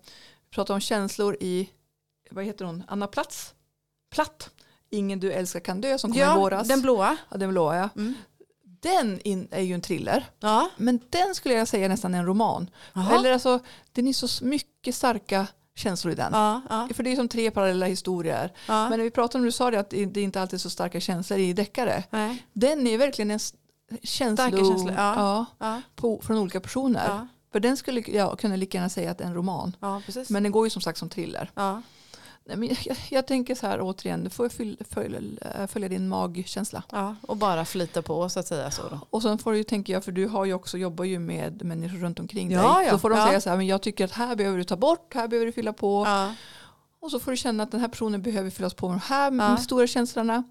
Vi 0.49 0.55
pratar 0.55 0.73
om 0.73 0.79
känslor 0.79 1.37
i, 1.39 1.69
vad 2.31 2.45
heter 2.45 2.65
hon, 2.65 2.83
Anna 2.87 3.07
Platz? 3.07 3.53
Platt. 4.11 4.49
Ingen 4.91 5.19
du 5.19 5.31
älskar 5.33 5.59
kan 5.59 5.81
dö 5.81 5.97
som 5.97 6.11
kom 6.11 6.17
i 6.17 6.21
Ja, 6.21 6.35
våras. 6.35 6.67
den 6.67 6.81
blåa. 6.81 7.17
ja, 7.29 7.37
den 7.37 7.49
blåa 7.49 7.77
ja. 7.77 7.89
Mm. 7.95 8.13
Den 8.79 9.19
in, 9.23 9.47
är 9.51 9.61
ju 9.61 9.73
en 9.73 9.81
thriller. 9.81 10.29
Ja. 10.39 10.69
Men 10.77 10.99
den 11.09 11.35
skulle 11.35 11.55
jag 11.55 11.67
säga 11.67 11.87
nästan 11.87 12.13
är 12.13 12.19
en 12.19 12.25
roman. 12.25 12.69
Jaha. 12.93 13.15
Eller 13.15 13.31
alltså, 13.31 13.59
den 13.91 14.07
är 14.07 14.13
så 14.13 14.45
mycket 14.45 14.95
starka 14.95 15.47
känslor 15.75 16.11
i 16.13 16.15
den. 16.15 16.29
Ja, 16.33 16.61
ja, 16.69 16.87
För 16.93 17.03
det 17.03 17.11
är 17.11 17.15
som 17.15 17.27
tre 17.27 17.51
parallella 17.51 17.85
historier. 17.85 18.53
Men 18.67 18.89
när 18.89 19.03
vi 19.03 19.11
pratade 19.11 19.41
om, 19.41 19.45
du 19.45 19.51
sa 19.51 19.71
det 19.71 19.79
att 19.79 19.89
det 19.89 20.17
inte 20.17 20.41
alltid 20.41 20.57
är 20.57 20.61
så 20.61 20.69
starka 20.69 20.99
känslor 20.99 21.39
i 21.39 21.53
deckare. 21.53 22.03
Nej. 22.09 22.43
Den 22.53 22.87
är 22.87 22.97
verkligen 22.97 23.31
en 23.31 23.39
känslo, 24.03 24.47
Starka 24.47 24.57
känslor, 24.57 24.95
på, 25.95 26.21
från 26.21 26.37
olika 26.37 26.59
personer. 26.59 27.27
För 27.51 27.59
den 27.59 27.77
skulle 27.77 28.03
jag 28.07 28.39
kunna 28.39 28.55
lika 28.55 28.77
gärna 28.77 28.89
säga 28.89 29.11
att 29.11 29.17
det 29.17 29.23
är 29.23 29.27
en 29.27 29.33
roman. 29.35 29.75
Men 30.29 30.43
den 30.43 30.51
går 30.51 30.65
ju 30.65 30.69
som 30.69 30.81
sagt 30.81 30.99
som 30.99 31.09
thriller. 31.09 31.51
Men 32.55 32.69
jag, 32.85 32.97
jag, 33.09 33.27
tänker 33.27 33.55
så 33.55 33.67
här 33.67 33.79
återigen, 33.81 34.23
du 34.23 34.29
får 34.29 34.49
följa, 34.49 34.77
följa, 34.89 35.67
följa 35.67 35.89
din 35.89 36.09
magkänsla. 36.09 36.83
ja, 36.91 37.15
och 37.27 37.37
bara 37.37 37.65
flyta 37.65 38.01
på 38.01 38.29
så 38.29 38.39
att 38.39 38.47
säga 38.47 38.71
så 38.71 38.81
då. 38.89 38.99
Och 39.09 39.21
sen 39.21 39.37
får 39.37 39.51
du 39.51 39.57
ju, 39.57 39.63
tänker 39.63 39.93
jag, 39.93 40.03
för 40.03 40.11
du 40.11 40.27
har 40.27 40.45
ju 40.45 40.53
också, 40.53 40.77
jobbar 40.77 41.05
ju 41.05 41.19
med 41.19 41.63
människor 41.65 41.97
runt 41.97 42.19
omkring 42.19 42.51
Ja, 42.51 42.77
dig. 42.77 42.85
ja, 42.85 42.91
Då 42.91 42.97
får 42.99 43.09
de 43.09 43.19
ja. 43.19 43.27
säga 43.27 43.41
så 43.41 43.49
här, 43.49 43.57
men 43.57 43.67
jag 43.67 43.81
tycker 43.81 44.05
att 44.05 44.11
här 44.11 44.35
behöver 44.35 44.57
du 44.57 44.63
ta 44.63 44.75
bort, 44.75 45.13
här 45.13 45.27
behöver 45.27 45.45
du 45.45 45.51
fylla 45.51 45.73
på. 45.73 46.03
Ja. 46.05 46.33
Och 47.01 47.11
så 47.11 47.19
får 47.19 47.31
du 47.31 47.37
känna 47.37 47.63
att 47.63 47.71
den 47.71 47.79
här 47.81 47.87
personen 47.87 48.21
behöver 48.21 48.49
fyllas 48.49 48.73
på 48.73 48.89
med 48.89 48.97
de 49.09 49.13
här 49.39 49.49
Ja. 49.51 49.57
stora 49.57 49.87
känslorna 49.87 50.43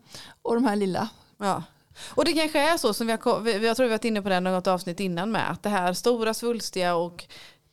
och 0.42 0.54
de 0.54 0.64
här 0.64 0.76
lilla. 0.76 1.08
Ja. 1.38 1.62
Och 2.08 2.24
det 2.24 2.32
kanske 2.32 2.60
är 2.72 2.76
så 2.76 2.94
som 2.94 3.06
vi 3.06 3.12
har, 3.12 3.48
jag 3.48 3.76
tror 3.76 3.84
vi 3.86 3.90
varit 3.90 4.04
inne 4.04 4.22
på 4.22 4.28
det 4.28 4.36
i 4.36 4.40
något 4.40 4.66
avsnitt 4.66 5.00
innan 5.00 5.32
med 5.32 5.50
att 5.50 5.62
det 5.62 5.68
här 5.68 5.92
stora 5.92 6.34
svulstiga 6.34 6.94
och 6.94 7.24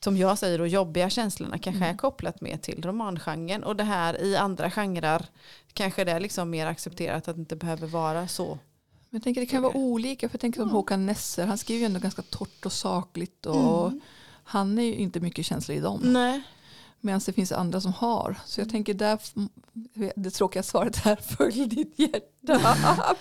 som 0.06 0.18
jag 0.18 0.38
säger 0.38 0.58
då 0.58 0.68
jobbiga 0.68 1.10
känslorna 1.10 1.58
kanske 1.58 1.86
är 1.86 1.98
kopplat 1.98 2.42
mer 2.42 2.58
till 2.58 2.82
romangenren 2.86 3.64
och 3.64 3.76
det 3.76 3.84
här 3.84 4.22
i 4.22 4.36
andra 4.36 4.72
genrer 4.72 5.26
kanske 5.74 6.04
det 6.04 6.12
är 6.12 6.20
liksom 6.20 6.50
mer 6.50 6.66
accepterat 6.68 7.28
att 7.28 7.36
det 7.36 7.40
inte 7.40 7.56
behöver 7.56 7.88
vara 7.88 8.28
så. 8.28 8.46
Men 9.10 9.18
jag 9.20 9.24
tänker 9.24 9.42
det 9.42 9.48
kan 9.48 9.62
vara 9.64 9.78
olika, 9.78 10.30
för 10.30 10.34
jag 10.36 10.42
tänker 10.42 10.60
som 10.60 10.70
Håkan 10.70 11.06
Nesser, 11.06 11.46
han 11.46 11.58
skriver 11.58 11.80
ju 11.80 11.86
ändå 11.86 12.00
ganska 12.00 12.22
torrt 12.22 12.66
och 12.66 12.72
sakligt 12.72 13.46
och 13.46 13.88
Mm. 13.88 14.02
han 14.44 14.80
är 14.80 14.84
ju 14.84 14.94
inte 14.96 15.20
mycket 15.20 15.46
känslor 15.46 15.78
i 15.78 15.82
dem. 15.82 16.02
Nej. 16.04 16.42
Medan 17.02 17.22
det 17.26 17.34
finns 17.34 17.52
andra 17.52 17.82
som 17.82 17.94
har. 17.94 18.36
Så 18.46 18.62
jag 18.62 18.70
tänker 18.70 18.94
där, 18.94 19.20
det 20.16 20.30
tråkiga 20.30 20.64
svaret 20.64 21.06
är 21.06 21.16
följ 21.38 21.68
ditt 21.68 22.00
hjärta. 22.00 22.60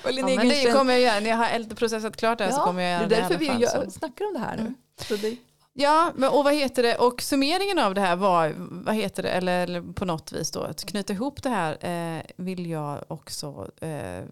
följ 0.02 0.16
din 0.16 0.28
Ja, 0.28 0.36
men 0.36 0.38
egen 0.38 0.48
det 0.48 0.54
känsla. 0.54 0.72
kommer 0.78 0.92
jag 0.92 1.02
göra, 1.02 1.20
när 1.20 1.30
jag 1.30 1.36
har 1.36 1.74
processat 1.74 2.16
klart 2.16 2.38
det 2.38 2.44
här 2.44 2.52
så 2.52 2.60
kommer 2.60 2.82
jag 2.82 2.92
göra 2.92 3.02
det 3.02 3.08
det, 3.08 3.16
är 3.16 3.20
därför 3.20 3.38
vi 3.38 3.46
gör, 3.46 3.90
snackar 3.90 4.24
om 4.24 4.32
det 4.34 4.38
här 4.40 4.56
nu. 4.56 4.60
Mm. 4.62 4.74
Så 5.08 5.16
det, 5.16 5.36
Ja, 5.76 6.12
men, 6.14 6.30
och 6.30 6.44
vad 6.44 6.54
heter 6.54 6.82
det? 6.82 6.96
Och 6.96 7.22
summeringen 7.22 7.78
av 7.78 7.94
det 7.94 8.00
här 8.00 8.16
var, 8.16 8.54
vad 8.58 8.94
heter 8.94 9.22
det, 9.22 9.28
eller, 9.30 9.62
eller 9.62 9.92
på 9.92 10.04
något 10.04 10.32
vis 10.32 10.50
då, 10.50 10.60
att 10.62 10.84
knyta 10.84 11.12
ihop 11.12 11.42
det 11.42 11.48
här 11.48 11.76
eh, 12.16 12.22
vill 12.36 12.66
jag 12.70 13.04
också 13.08 13.70
eh, 13.80 14.24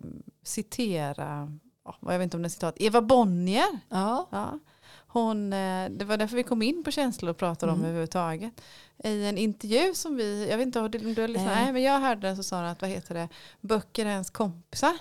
citera, 0.43 1.53
ja, 1.85 1.97
jag 2.01 2.19
vet 2.19 2.23
inte 2.23 2.37
om 2.37 2.43
det 2.43 2.47
är 2.47 2.51
citat, 2.51 2.75
Eva 2.77 3.03
Bonnier. 3.03 3.79
ja. 3.89 4.29
Ja. 4.31 4.59
Hon, 5.07 5.53
eh, 5.53 5.91
det 5.91 6.05
var 6.05 6.17
därför 6.17 6.37
vi 6.37 6.43
kom 6.43 6.63
in 6.63 6.85
på 6.85 6.91
känslor 6.91 7.31
och 7.31 7.37
pratade 7.37 7.73
om 7.73 7.79
Mm. 7.79 7.89
överhuvudtaget. 7.91 8.61
I 9.05 9.25
en 9.27 9.39
intervju 9.39 9.95
som 9.95 10.17
vi, 10.17 10.49
jag 10.51 10.59
vet 10.59 10.67
inte 10.67 10.81
om 10.81 10.91
du, 10.91 11.21
har 11.21 11.29
lyssnat, 11.29 11.47
nej 11.55 11.73
men 11.73 11.83
jag 11.83 12.01
hörde 12.01 12.21
den 12.21 12.37
så 12.37 12.43
sa 12.43 12.57
hon 12.57 12.65
att 12.67 12.81
vad 12.81 12.91
heter 12.91 13.15
det, 13.15 13.29
böcker 13.61 14.07
är 14.07 14.11
ens 14.11 14.31
kompisar. 14.31 14.93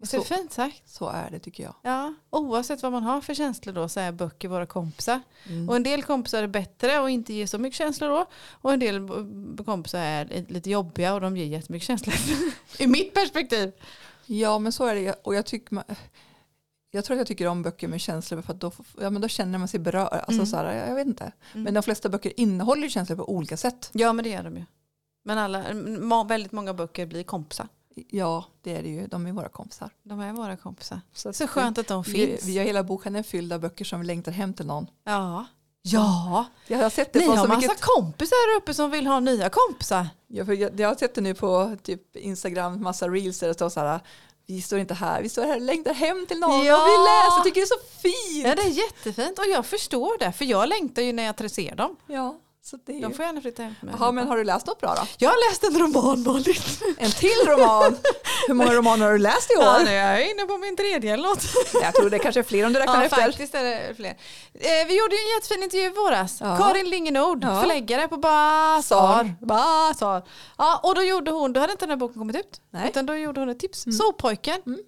Det 0.00 0.06
så- 0.06 0.22
fint 0.22 0.52
sagt? 0.52 0.88
Så 0.88 1.08
är 1.08 1.30
det 1.30 1.38
tycker 1.38 1.62
jag. 1.64 1.74
Ja, 1.82 2.14
oavsett 2.30 2.82
vad 2.82 2.92
man 2.92 3.02
har 3.02 3.20
för 3.20 3.34
känslor 3.34 3.74
då 3.74 3.88
så 3.88 4.00
är 4.00 4.12
böcker 4.12 4.48
våra 4.48 4.66
kompisar. 4.66 5.20
Mm. 5.48 5.68
Och 5.68 5.76
en 5.76 5.82
del 5.82 6.02
kompisar 6.02 6.42
är 6.42 6.46
bättre 6.46 6.98
och 6.98 7.10
inte 7.10 7.32
ger 7.34 7.46
så 7.46 7.58
mycket 7.58 7.78
känslor 7.78 8.08
då. 8.08 8.26
Och 8.50 8.72
en 8.72 8.78
del 8.80 9.08
kompisar 9.64 9.98
är 10.00 10.44
lite 10.48 10.70
jobbiga 10.70 11.14
och 11.14 11.20
de 11.20 11.36
ger 11.36 11.44
jättemycket 11.46 11.86
känslor. 11.86 12.14
I 12.78 12.86
mitt 12.86 13.14
perspektiv. 13.14 13.72
Ja 14.26 14.58
men 14.58 14.72
så 14.72 14.84
är 14.86 14.94
det. 14.94 15.12
Och 15.24 15.34
jag, 15.34 15.46
tycker, 15.46 15.74
man- 15.74 15.84
jag 16.90 17.04
tror 17.04 17.14
att 17.14 17.18
jag 17.18 17.26
tycker 17.26 17.46
om 17.46 17.62
böcker 17.62 17.88
med 17.88 18.00
känslor 18.00 18.42
för 18.42 18.52
att 18.52 18.60
då, 18.60 18.72
ja, 19.00 19.10
men 19.10 19.22
då 19.22 19.28
känner 19.28 19.58
man 19.58 19.68
sig 19.68 19.80
berörd. 19.80 20.12
Alltså, 20.12 20.32
Mm. 20.32 20.46
så 20.46 20.56
här, 20.56 20.86
jag, 20.88 20.94
vet 20.94 21.06
inte. 21.06 21.32
Mm. 21.52 21.64
Men 21.64 21.74
de 21.74 21.82
flesta 21.82 22.08
böcker 22.08 22.40
innehåller 22.40 22.88
känslor 22.88 23.16
på 23.16 23.30
olika 23.32 23.56
sätt. 23.56 23.90
Ja 23.92 24.12
men 24.12 24.22
det 24.22 24.28
gör 24.30 24.42
de 24.42 24.56
ju. 24.56 24.64
Men 25.24 25.38
alla, 25.38 25.64
väldigt 26.24 26.52
många 26.52 26.74
böcker 26.74 27.06
blir 27.06 27.22
kompisar. 27.22 27.68
Ja 28.10 28.44
det 28.62 28.76
är 28.76 28.82
det 28.82 28.88
ju. 28.88 29.06
De 29.06 29.26
är 29.26 29.32
våra 29.32 29.48
kompisar. 29.48 29.90
De 30.02 30.20
är 30.20 30.32
våra 30.32 30.56
kompisar. 30.56 31.00
Så, 31.12 31.32
Så 31.32 31.46
skönt 31.46 31.78
att 31.78 31.86
de 31.86 32.02
Vi, 32.02 32.12
finns. 32.12 32.44
vi 32.44 32.58
har 32.58 32.64
hela 32.64 32.82
boken 32.82 33.24
fylld 33.24 33.52
av 33.52 33.60
böcker 33.60 33.84
som 33.84 34.02
längtar 34.02 34.32
hem 34.32 34.54
till 34.54 34.66
någon. 34.66 34.86
Ja. 35.04 35.46
Ja. 35.82 36.44
Jag 36.66 36.78
har 36.78 36.90
sett 36.90 37.12
det 37.12 37.18
Ni 37.18 37.26
på 37.26 37.32
har 37.32 37.42
så 37.42 37.48
massa 37.48 37.60
mycket. 37.60 37.80
kompisar 37.80 38.52
här 38.52 38.58
uppe 38.60 38.74
som 38.74 38.90
vill 38.90 39.06
ha 39.06 39.20
nya 39.20 39.48
kompisar. 39.48 40.08
Ja, 40.26 40.44
för 40.44 40.52
jag, 40.52 40.80
jag 40.80 40.88
har 40.88 40.94
sett 40.94 41.14
det 41.14 41.20
nu 41.20 41.34
på 41.34 41.76
typ 41.82 42.16
Instagram, 42.16 42.82
massa 42.82 43.08
reels 43.08 43.38
där 43.40 43.48
det 43.48 43.54
står 43.54 43.68
så 43.68 43.80
här. 43.80 44.00
Vi 44.46 44.62
står 44.62 44.78
inte 44.78 44.94
här, 44.94 45.22
vi 45.22 45.28
står 45.28 45.42
här 45.44 45.54
och 45.56 45.60
längtar 45.60 45.94
hem 45.94 46.26
till 46.26 46.38
någon. 46.38 46.64
Ja. 46.64 46.82
Och 46.82 46.88
vi 46.88 46.92
läser, 46.92 47.44
tycker 47.44 47.60
det 47.60 47.64
är 47.64 47.66
så 47.66 48.00
fint. 48.02 48.46
Ja 48.46 48.54
det 48.54 48.62
är 48.62 48.84
jättefint 48.84 49.38
och 49.38 49.44
jag 49.46 49.66
förstår 49.66 50.18
det 50.18 50.32
för 50.32 50.44
jag 50.44 50.68
längtar 50.68 51.02
ju 51.02 51.12
när 51.12 51.22
jag 51.22 51.50
ser 51.50 51.74
dem. 51.76 51.96
Ja. 52.06 52.38
Så 52.62 52.76
det 52.86 52.92
är 52.92 53.02
De 53.02 53.12
får 53.14 53.24
gärna 53.24 53.40
flytta 53.40 53.62
hem 53.62 53.74
med 53.82 53.94
Jaha, 53.98 54.12
men 54.12 54.28
har 54.28 54.36
du 54.36 54.44
läst 54.44 54.66
något 54.66 54.80
bra 54.80 54.94
då? 54.94 55.02
Jag 55.18 55.30
har 55.30 55.50
läst 55.50 55.64
en 55.64 55.78
roman 55.80 56.22
Malin. 56.22 56.54
En 56.98 57.10
till 57.10 57.30
roman! 57.46 57.96
Hur 58.48 58.54
många 58.54 58.74
romaner 58.74 59.06
har 59.06 59.12
du 59.12 59.18
läst 59.18 59.50
i 59.50 59.54
Ja, 59.56 59.76
år? 59.80 59.84
nu 59.84 59.90
är 59.90 60.10
jag 60.18 60.30
inne 60.30 60.44
på 60.44 60.58
min 60.58 60.76
tredje 60.76 61.12
eller 61.14 61.28
något. 61.28 61.42
Jag 61.82 61.94
tror 61.94 62.10
det 62.10 62.18
kanske 62.18 62.40
är 62.40 62.44
fler 62.44 62.66
om 62.66 62.72
du 62.72 62.78
räknar 62.78 62.94
Ja, 62.96 63.04
efter. 63.04 63.16
faktiskt 63.22 63.54
är 63.54 63.64
det 63.64 63.94
fler. 63.96 64.10
Eh, 64.54 64.86
vi 64.88 64.98
gjorde 64.98 65.14
ju 65.16 65.22
en 65.22 65.34
jättefin 65.34 65.62
intervju 65.62 65.86
i 65.86 65.90
våras. 65.90 66.38
Ja. 66.40 66.56
Karin 66.56 66.90
Lingenord, 66.90 67.44
Ja. 67.44 67.60
förläggare 67.60 68.08
på 68.08 68.16
Basar. 68.16 69.34
Basar. 69.40 70.22
Ja, 70.58 70.80
och 70.82 70.94
då 70.94 71.02
gjorde 71.02 71.30
hon, 71.30 71.52
då 71.52 71.60
hade 71.60 71.72
inte 71.72 71.84
den 71.86 71.90
här 71.90 71.96
boken 71.96 72.18
kommit 72.18 72.36
ut. 72.36 72.60
Nej. 72.70 72.88
Utan 72.88 73.06
då 73.06 73.14
gjorde 73.16 73.40
hon 73.40 73.48
ett 73.48 73.58
tips. 73.60 73.86
Mm. 73.86 73.96
Sovpojken. 73.98 74.62
Mm. 74.66 74.80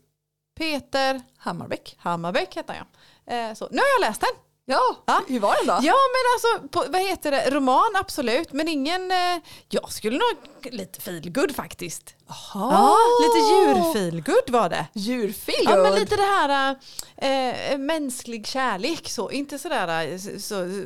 Peter 0.58 1.22
Hammarbäck. 1.38 1.96
Hammarbäck 1.98 2.56
heter 2.56 2.74
jag. 2.74 3.50
Eh, 3.50 3.54
så. 3.54 3.68
Nu 3.70 3.78
har 3.78 3.88
jag 4.00 4.08
läst 4.10 4.20
den. 4.20 4.30
Ja, 4.70 4.96
Ja. 5.06 5.22
hur 5.28 5.40
var 5.40 5.56
den 5.56 5.66
då? 5.66 5.72
Ja 5.82 5.94
men 6.14 6.24
alltså, 6.34 6.68
på, 6.68 6.92
vad 6.92 7.00
heter 7.02 7.30
det, 7.30 7.50
roman 7.50 7.96
absolut, 8.00 8.52
men 8.52 8.68
ingen, 8.68 9.10
eh, 9.10 9.42
jag 9.68 9.92
skulle 9.92 10.18
nog, 10.18 10.72
lite 10.72 11.00
feelgood 11.00 11.54
faktiskt. 11.56 12.14
Jaha. 12.28 12.72
Ja, 12.72 12.96
lite 13.22 13.38
djurfeelgood 13.54 14.50
var 14.50 14.68
det. 14.68 14.86
Djurfil. 14.92 15.64
Ja 15.64 15.76
men 15.76 15.94
lite 15.94 16.16
det 16.16 16.22
här 16.22 16.76
eh, 17.16 17.78
mänsklig 17.78 18.46
kärlek 18.46 19.08
så, 19.08 19.30
inte 19.30 19.58
sådär 19.58 20.12
eh, 20.12 20.18
så, 20.18 20.38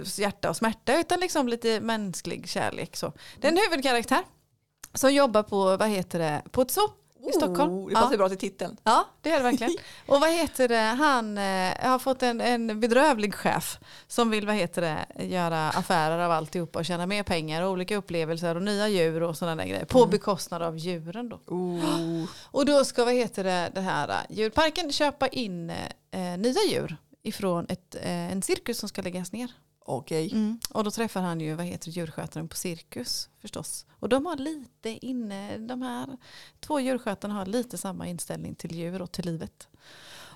så, 0.04 0.20
hjärta 0.22 0.50
och 0.50 0.56
smärta 0.56 0.96
utan 1.00 1.20
liksom 1.20 1.48
lite 1.48 1.80
mänsklig 1.80 2.48
kärlek 2.48 2.96
så. 2.96 3.12
Det 3.40 3.46
är 3.46 3.52
en 3.52 3.58
huvudkaraktär 3.58 4.22
som 4.94 5.14
jobbar 5.14 5.42
på, 5.42 5.76
vad 5.76 5.88
heter 5.88 6.18
det, 6.18 6.42
på 6.50 6.62
ett 6.62 6.70
zoo 6.70 6.88
i 7.28 7.32
Stockholm. 7.32 7.72
Oh, 7.72 7.88
det 7.88 7.94
passar 7.94 8.10
Ja. 8.12 8.16
bra 8.16 8.28
till 8.28 8.38
titeln. 8.38 8.76
Ja, 8.84 9.04
det 9.20 9.30
gör 9.30 9.36
det 9.36 9.42
verkligen. 9.42 9.72
Och 10.06 10.20
vad 10.20 10.30
heter 10.30 10.68
det, 10.68 10.76
han 10.80 11.38
eh, 11.38 11.90
har 11.90 11.98
fått 11.98 12.22
en, 12.22 12.40
en 12.40 12.80
bedrövlig 12.80 13.34
chef 13.34 13.78
som 14.06 14.30
vill, 14.30 14.46
vad 14.46 14.54
heter 14.54 14.82
det, 14.82 15.24
göra 15.24 15.68
affärer 15.68 16.18
av 16.18 16.30
alltihopa 16.32 16.78
och 16.78 16.84
tjäna 16.84 17.06
mer 17.06 17.22
pengar 17.22 17.62
och 17.62 17.70
olika 17.70 17.96
upplevelser 17.96 18.54
och 18.54 18.62
nya 18.62 18.88
djur 18.88 19.22
och 19.22 19.36
sådana 19.36 19.62
där 19.62 19.68
grejer. 19.68 19.84
På 19.84 20.06
bekostnad 20.06 20.62
av 20.62 20.78
djuren 20.78 21.28
då. 21.28 21.40
Oh. 21.46 22.24
Och 22.44 22.66
då 22.66 22.84
ska, 22.84 23.04
vad 23.04 23.14
heter 23.14 23.44
det, 23.44 23.70
det 23.74 23.80
här 23.80 24.08
eh, 24.08 24.14
djurparken 24.36 24.92
köpa 24.92 25.28
in 25.28 25.70
eh, 25.70 26.38
nya 26.38 26.60
djur 26.70 26.96
ifrån 27.22 27.66
ett, 27.68 27.94
eh, 27.94 28.32
en 28.32 28.42
cirkus 28.42 28.78
som 28.78 28.88
ska 28.88 29.02
läggas 29.02 29.32
ner. 29.32 29.50
Okej. 29.86 30.32
Mm. 30.32 30.58
Och 30.70 30.84
då 30.84 30.90
träffar 30.90 31.20
han 31.20 31.40
ju 31.40 31.54
vad 31.54 31.66
heter 31.66 31.90
djurskötaren 31.90 32.48
på 32.48 32.56
cirkus 32.56 33.28
förstås. 33.40 33.86
Och 34.00 34.08
de 34.08 34.26
har 34.26 34.36
lite 34.36 35.06
inne, 35.06 35.58
de 35.58 35.82
här 35.82 36.06
två 36.60 36.80
djurskötarna 36.80 37.34
har 37.34 37.46
lite 37.46 37.78
samma 37.78 38.06
inställning 38.06 38.54
till 38.54 38.74
djur 38.74 39.02
och 39.02 39.12
till 39.12 39.24
livet. 39.24 39.68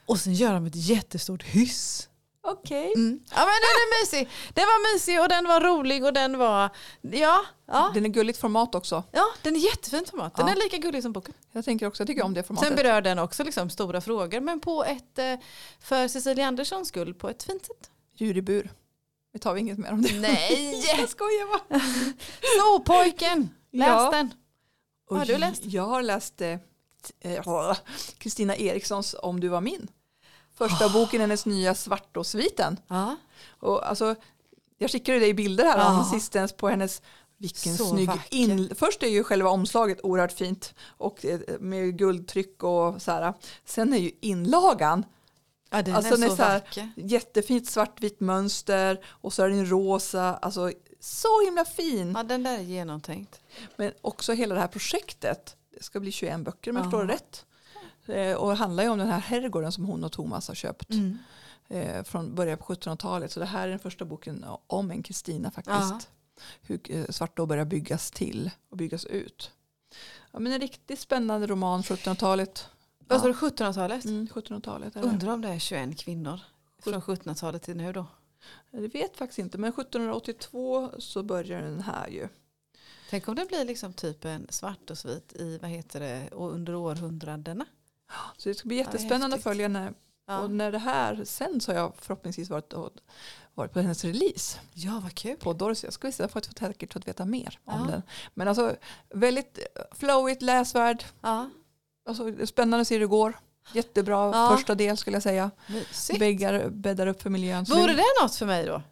Och 0.06 0.18
sen 0.18 0.34
gör 0.34 0.52
de 0.54 0.66
ett 0.66 0.76
jättestort 0.76 1.42
hyss. 1.42 2.08
Okej. 2.40 2.92
Mm. 2.96 3.20
Ja 3.30 3.36
men 3.36 3.46
den 3.46 3.78
är 3.78 4.02
mysig. 4.02 4.28
Den 4.54 4.64
var 4.64 4.94
mysig 4.94 5.20
och 5.20 5.28
den 5.28 5.44
var 5.44 5.60
rolig 5.60 6.04
och 6.04 6.12
den 6.12 6.38
var, 6.38 6.70
ja, 7.00 7.44
ja, 7.66 7.90
Den 7.94 8.04
är 8.04 8.08
gulligt 8.08 8.38
format 8.38 8.74
också. 8.74 9.04
ja 9.12 9.24
den 9.42 9.56
är 9.56 9.60
jättefint 9.60 10.10
format. 10.10 10.36
Den 10.36 10.46
Ja. 10.46 10.52
är 10.52 10.56
lika 10.56 10.76
gullig 10.76 11.02
som 11.02 11.12
boken. 11.12 11.34
Jag 11.52 11.64
tänker 11.64 11.86
också, 11.86 12.00
jag 12.02 12.06
tycker 12.08 12.22
om 12.24 12.34
det 12.34 12.42
formatet. 12.42 12.68
Sen 12.68 12.76
berör 12.76 13.00
den 13.02 13.18
också 13.18 13.44
liksom 13.44 13.70
stora 13.70 14.00
frågor 14.00 14.40
men 14.40 14.60
på 14.60 14.84
ett, 14.84 15.18
eh, 15.18 15.34
för 15.80 16.08
Cecilia 16.08 16.46
Anderssons 16.46 16.88
skull, 16.88 17.14
på 17.14 17.28
ett 17.28 17.42
fint 17.42 17.66
sätt. 17.66 17.90
Djur 18.14 18.36
i 18.36 18.42
bur. 18.42 18.70
Vi 19.32 19.38
tar 19.38 19.56
inget 19.56 19.78
mer 19.78 19.92
om 19.92 20.02
det. 20.02 20.20
Nej! 20.20 20.84
Jag 20.98 21.08
skojar 21.08 21.46
bara. 21.68 21.80
Sovpojken! 22.60 23.50
Läs 23.72 23.88
Ja. 23.88 24.10
den. 24.10 24.34
Har 25.10 25.24
du 25.24 25.38
läst? 25.38 25.64
Jag 25.64 25.86
har 25.86 26.02
läst 26.02 26.40
eh, 26.40 26.58
eh, 27.20 27.76
Kristina 28.18 28.56
Erikssons 28.56 29.14
Om 29.22 29.40
du 29.40 29.48
var 29.48 29.60
min. 29.60 29.88
Första 30.54 30.88
boken 30.88 31.20
i 31.20 31.22
hennes 31.22 31.46
nya 31.46 31.74
Svartåsviten. 31.74 32.80
Och 33.48 33.88
alltså, 33.88 34.14
jag 34.78 34.90
skickade 34.90 35.18
dig 35.18 35.34
bilder 35.34 35.64
här 35.64 35.98
om 35.98 36.04
sistens 36.04 36.52
på 36.52 36.68
hennes 36.68 37.02
vilken 37.36 37.76
Så 37.76 37.84
snygg 37.84 38.10
in... 38.30 38.74
Först 38.74 39.02
är 39.02 39.06
ju 39.08 39.24
själva 39.24 39.50
omslaget 39.50 40.00
oerhört 40.02 40.32
fint 40.32 40.74
och 40.86 41.24
eh, 41.24 41.40
med 41.60 41.98
guldtryck 41.98 42.62
och 42.62 43.02
så 43.02 43.10
här. 43.10 43.34
Sen 43.64 43.92
är 43.92 43.98
ju 43.98 44.10
inlagan 44.20 45.04
Ja, 45.70 45.82
den 45.82 45.94
Alltså, 45.94 46.14
är 46.14 46.18
den 46.18 46.28
så 46.28 46.32
är 46.34 46.36
så 46.36 46.42
här- 46.42 46.58
vacker. 46.60 46.90
jättefint 46.96 47.68
svartvitt 47.70 48.20
mönster 48.20 49.04
och 49.06 49.32
så 49.32 49.42
är 49.42 49.48
den 49.48 49.70
rosa. 49.70 50.36
Alltså 50.36 50.72
så 51.00 51.44
himla 51.44 51.64
fin. 51.64 52.12
Ja, 52.16 52.22
den 52.22 52.42
där 52.42 52.58
är 52.58 52.62
genomtänkt. 52.62 53.40
Men 53.76 53.92
också 54.00 54.32
hela 54.32 54.54
det 54.54 54.60
här 54.60 54.68
projektet. 54.68 55.56
Det 55.76 55.82
ska 55.84 56.00
bli 56.00 56.12
21 56.12 56.40
böcker 56.44 56.70
om 56.70 56.76
jag 56.76 56.86
Ja. 56.86 56.90
förstår 56.90 57.04
det 57.04 57.12
rätt. 57.12 57.44
Eh, 58.06 58.36
Och 58.36 58.48
det 58.50 58.54
handlar 58.56 58.84
ju 58.84 58.90
om 58.90 58.98
den 58.98 59.08
här 59.08 59.18
herrgården 59.20 59.72
som 59.72 59.84
hon 59.84 60.04
och 60.04 60.12
Thomas 60.12 60.48
har 60.48 60.54
köpt. 60.54 60.90
Mm. 60.90 61.18
eh, 61.68 62.02
från 62.04 62.34
början 62.34 62.58
på 62.58 62.64
1700-talet. 62.64 63.32
Så 63.32 63.40
det 63.40 63.46
här 63.46 63.66
är 63.66 63.70
den 63.70 63.78
första 63.78 64.04
boken 64.04 64.44
om 64.66 64.90
en 64.90 65.02
Kristina 65.02 65.50
faktiskt. 65.50 65.76
Ja. 65.78 66.00
Hur 66.62 66.80
eh, 66.90 67.04
Svartå 67.08 67.46
börjar 67.46 67.64
byggas 67.64 68.10
till 68.10 68.50
och 68.70 68.76
byggas 68.76 69.04
ut. 69.04 69.50
Ja, 70.32 70.38
men 70.38 70.52
en 70.52 70.60
riktigt 70.60 71.00
spännande 71.00 71.46
roman 71.46 71.82
1700-talet. 71.82 72.68
Vad 73.08 73.20
sa 73.20 73.26
du, 73.26 73.32
1700-talet? 73.32 74.04
Mm, 74.04 74.26
1700-talet. 74.26 74.96
är 74.96 75.00
det. 75.02 75.06
Undrar 75.08 75.32
om 75.32 75.40
det 75.40 75.48
är 75.48 75.58
21 75.58 75.98
kvinnor 75.98 76.40
från 76.82 76.94
1700-talet 76.94 77.62
till 77.62 77.76
nu 77.76 77.92
då. 77.92 78.06
Jag 78.70 78.80
vet 78.92 79.16
faktiskt 79.16 79.38
inte 79.38 79.58
men 79.58 79.70
1782 79.70 80.90
så 80.98 81.22
börjar 81.22 81.62
den 81.62 81.80
här 81.80 82.08
ju. 82.08 82.28
Tänk 83.10 83.28
om 83.28 83.34
det 83.34 83.44
blir 83.48 83.64
liksom 83.64 83.92
typ 83.92 84.24
en 84.24 84.46
svart 84.50 84.90
och 84.90 84.98
svit 84.98 85.32
i, 85.32 85.58
vad 85.62 85.70
heter 85.70 86.00
det, 86.00 86.28
och 86.32 86.52
under 86.52 86.74
århundradena. 86.74 87.64
Så 88.36 88.48
det 88.48 88.54
ska 88.54 88.68
bli 88.68 88.76
jättespännande 88.76 89.36
att 89.36 89.42
följa 89.42 89.68
när, 89.68 89.92
Ja. 90.26 90.38
och 90.40 90.50
när 90.50 90.72
det 90.72 90.78
här 90.78 91.24
sen 91.24 91.60
så 91.60 91.72
har 91.72 91.78
jag 91.78 91.92
förhoppningsvis 91.96 92.50
varit, 92.50 92.72
och, 92.72 92.90
varit 93.54 93.72
på 93.72 93.80
hennes 93.80 94.04
release 94.04 94.58
ja, 94.74 95.00
vad 95.02 95.14
kul. 95.14 95.36
på 95.36 95.52
Dorsi. 95.52 95.86
Jag 95.86 95.92
skulle 95.94 96.12
säga 96.12 96.28
för 96.28 96.38
att 96.38 96.46
få 96.46 96.52
säkert 96.58 96.92
fått 96.92 97.08
veta 97.08 97.24
mer 97.24 97.58
om 97.64 97.80
Ja. 97.86 97.92
den. 97.92 98.02
Men 98.34 98.48
alltså 98.48 98.76
väldigt 99.14 99.58
flowigt, 99.92 100.42
läsvärd, 100.42 101.04
Ja, 101.20 101.50
Alltså, 102.08 102.46
spännande 102.46 102.80
att 102.80 102.88
se 102.88 102.94
hur 102.94 103.00
det 103.00 103.06
går. 103.06 103.38
Jättebra 103.72 104.30
Ja. 104.34 104.54
första 104.56 104.74
del 104.74 104.96
skulle 104.96 105.16
jag 105.16 105.22
säga. 105.22 105.50
Bäggar, 106.18 106.68
bäddar 106.68 107.06
upp 107.06 107.22
för 107.22 107.30
miljön. 107.30 107.64
Vore 107.68 107.92
det 107.92 108.02
något 108.22 108.34
för 108.34 108.46
mig 108.46 108.66
då? 108.66 108.82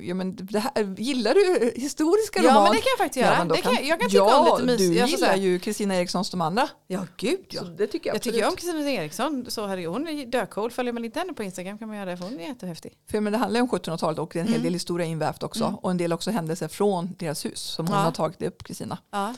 Ja, 0.00 0.14
men 0.14 0.36
det 0.36 0.58
här, 0.58 0.94
gillar 0.98 1.34
du 1.34 1.72
historiska 1.80 2.42
Ja, 2.42 2.50
roman? 2.50 2.62
men 2.62 2.72
det 2.72 2.78
kan 2.78 2.86
jag 2.98 2.98
faktiskt 2.98 3.26
göra. 3.26 3.44
då 3.44 3.54
det 3.54 3.60
kan, 3.62 3.72
jag 3.86 4.00
kan 4.00 4.10
tycka 4.10 4.16
ja, 4.24 4.50
om 4.52 4.66
lite 4.66 4.66
mysigt. 4.66 4.90
du 4.92 4.96
ska 4.98 5.06
gillar 5.06 5.36
ju 5.36 5.58
Kristina 5.58 5.96
Erikssons 5.96 6.30
de 6.30 6.40
andra. 6.40 6.68
Ja, 6.86 7.06
gud 7.16 7.44
ja. 7.48 7.60
Så 7.60 7.66
det 7.66 7.86
tycker 7.86 8.10
jag, 8.10 8.14
Jag 8.14 8.22
tycker 8.22 8.48
om 8.48 8.56
Kristina 8.56 8.90
Eriksson, 8.90 9.44
så 9.48 9.66
herregud, 9.66 9.90
hon 9.90 10.08
är 10.08 10.26
döcool. 10.26 10.70
Följer 10.70 10.92
man 10.92 11.04
inte 11.04 11.18
henne 11.18 11.32
på 11.32 11.42
Instagram 11.42 11.78
kan 11.78 11.88
man 11.88 11.96
göra 11.96 12.10
det 12.10 12.16
för 12.16 12.24
hon 12.24 12.40
är 12.40 12.48
jättehäftig. 12.48 12.92
För, 13.10 13.20
men 13.20 13.32
det 13.32 13.38
handlar 13.38 13.60
om 13.60 13.68
1700-talet 13.68 14.18
och 14.18 14.30
det 14.32 14.38
är 14.38 14.40
en 14.40 14.46
hel 14.48 14.54
Mm. 14.56 14.64
del 14.64 14.72
historia 14.72 15.06
invävt 15.06 15.42
också. 15.42 15.64
Mm. 15.64 15.74
Och 15.76 15.90
en 15.90 15.96
del 15.96 16.12
också 16.12 16.30
händelser 16.30 16.68
från 16.68 17.14
deras 17.18 17.44
hus 17.44 17.60
som 17.60 17.86
hon 17.86 17.96
Ja. 17.96 18.02
har 18.02 18.12
tagit 18.12 18.42
upp, 18.42 18.62
Kristina. 18.64 18.98
Ja. 19.10 19.34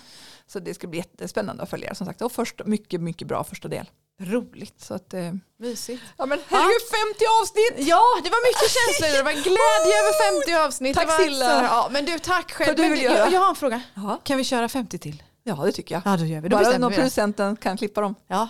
Så 0.47 0.59
det 0.59 0.75
ska 0.75 0.87
bli 0.87 0.99
jättespännande 0.99 1.63
att 1.63 1.71
följa 1.71 1.95
som 1.95 2.07
sagt. 2.07 2.23
Och 2.23 2.33
först, 2.33 2.61
mycket, 2.67 3.01
mycket 3.01 3.29
bra 3.29 3.45
första 3.45 3.69
del. 3.69 3.91
Roligt. 4.21 4.81
Så 4.81 4.95
att, 4.95 5.15
eh, 5.15 5.33
Mysigt. 5.59 6.03
ja 6.17 6.27
men 6.27 6.39
herregud, 6.49 6.83
50 6.91 7.25
avsnitt! 7.41 7.89
Ja, 7.89 8.03
det 8.25 8.31
var 8.31 8.43
mycket 8.49 8.71
känslor. 8.77 9.17
Det 9.17 9.23
var 9.23 9.33
glädje 9.33 9.95
över 10.01 10.41
50 10.41 10.55
avsnitt. 10.67 10.97
Tack, 10.97 11.21
Silla. 11.23 11.47
så- 11.47 11.65
Ja, 11.65 11.89
men 11.93 12.05
du, 12.05 12.19
tack 12.19 12.53
själv. 12.53 12.77
Du 12.77 12.83
Men 12.83 12.91
du, 12.93 12.97
jag, 13.03 13.33
jag 13.33 13.41
har 13.41 13.49
en 13.49 13.55
fråga. 13.55 13.81
Ja. 13.95 14.21
Kan 14.25 14.37
vi 14.39 14.45
köra 14.45 14.69
50 14.69 14.99
till? 14.99 15.23
ja, 15.45 15.55
det 15.55 15.73
tycker 15.73 15.95
jag. 15.95 16.03
Ja, 16.05 16.17
då 16.17 16.25
gör 16.25 16.41
vi. 16.41 16.49
Då 16.49 16.57
Bara 16.57 16.73
det. 16.79 16.79
producenten 16.97 17.57
kan 17.57 17.77
klippa 17.77 18.01
dem. 18.01 18.15
Ja, 18.29 18.49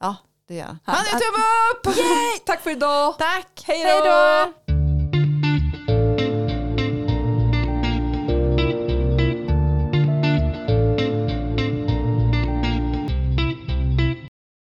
ja 0.00 0.16
det 0.48 0.54
gör 0.54 0.64
han. 0.64 0.78
Han- 0.84 0.96
är 1.06 1.10
tumme 1.10 1.44
upp! 1.72 1.96
Yay! 1.96 2.38
Tack 2.46 2.62
för 2.62 2.70
idag! 2.70 3.18
Tack! 3.18 3.62
Hej 3.66 3.84
då! 3.84 4.52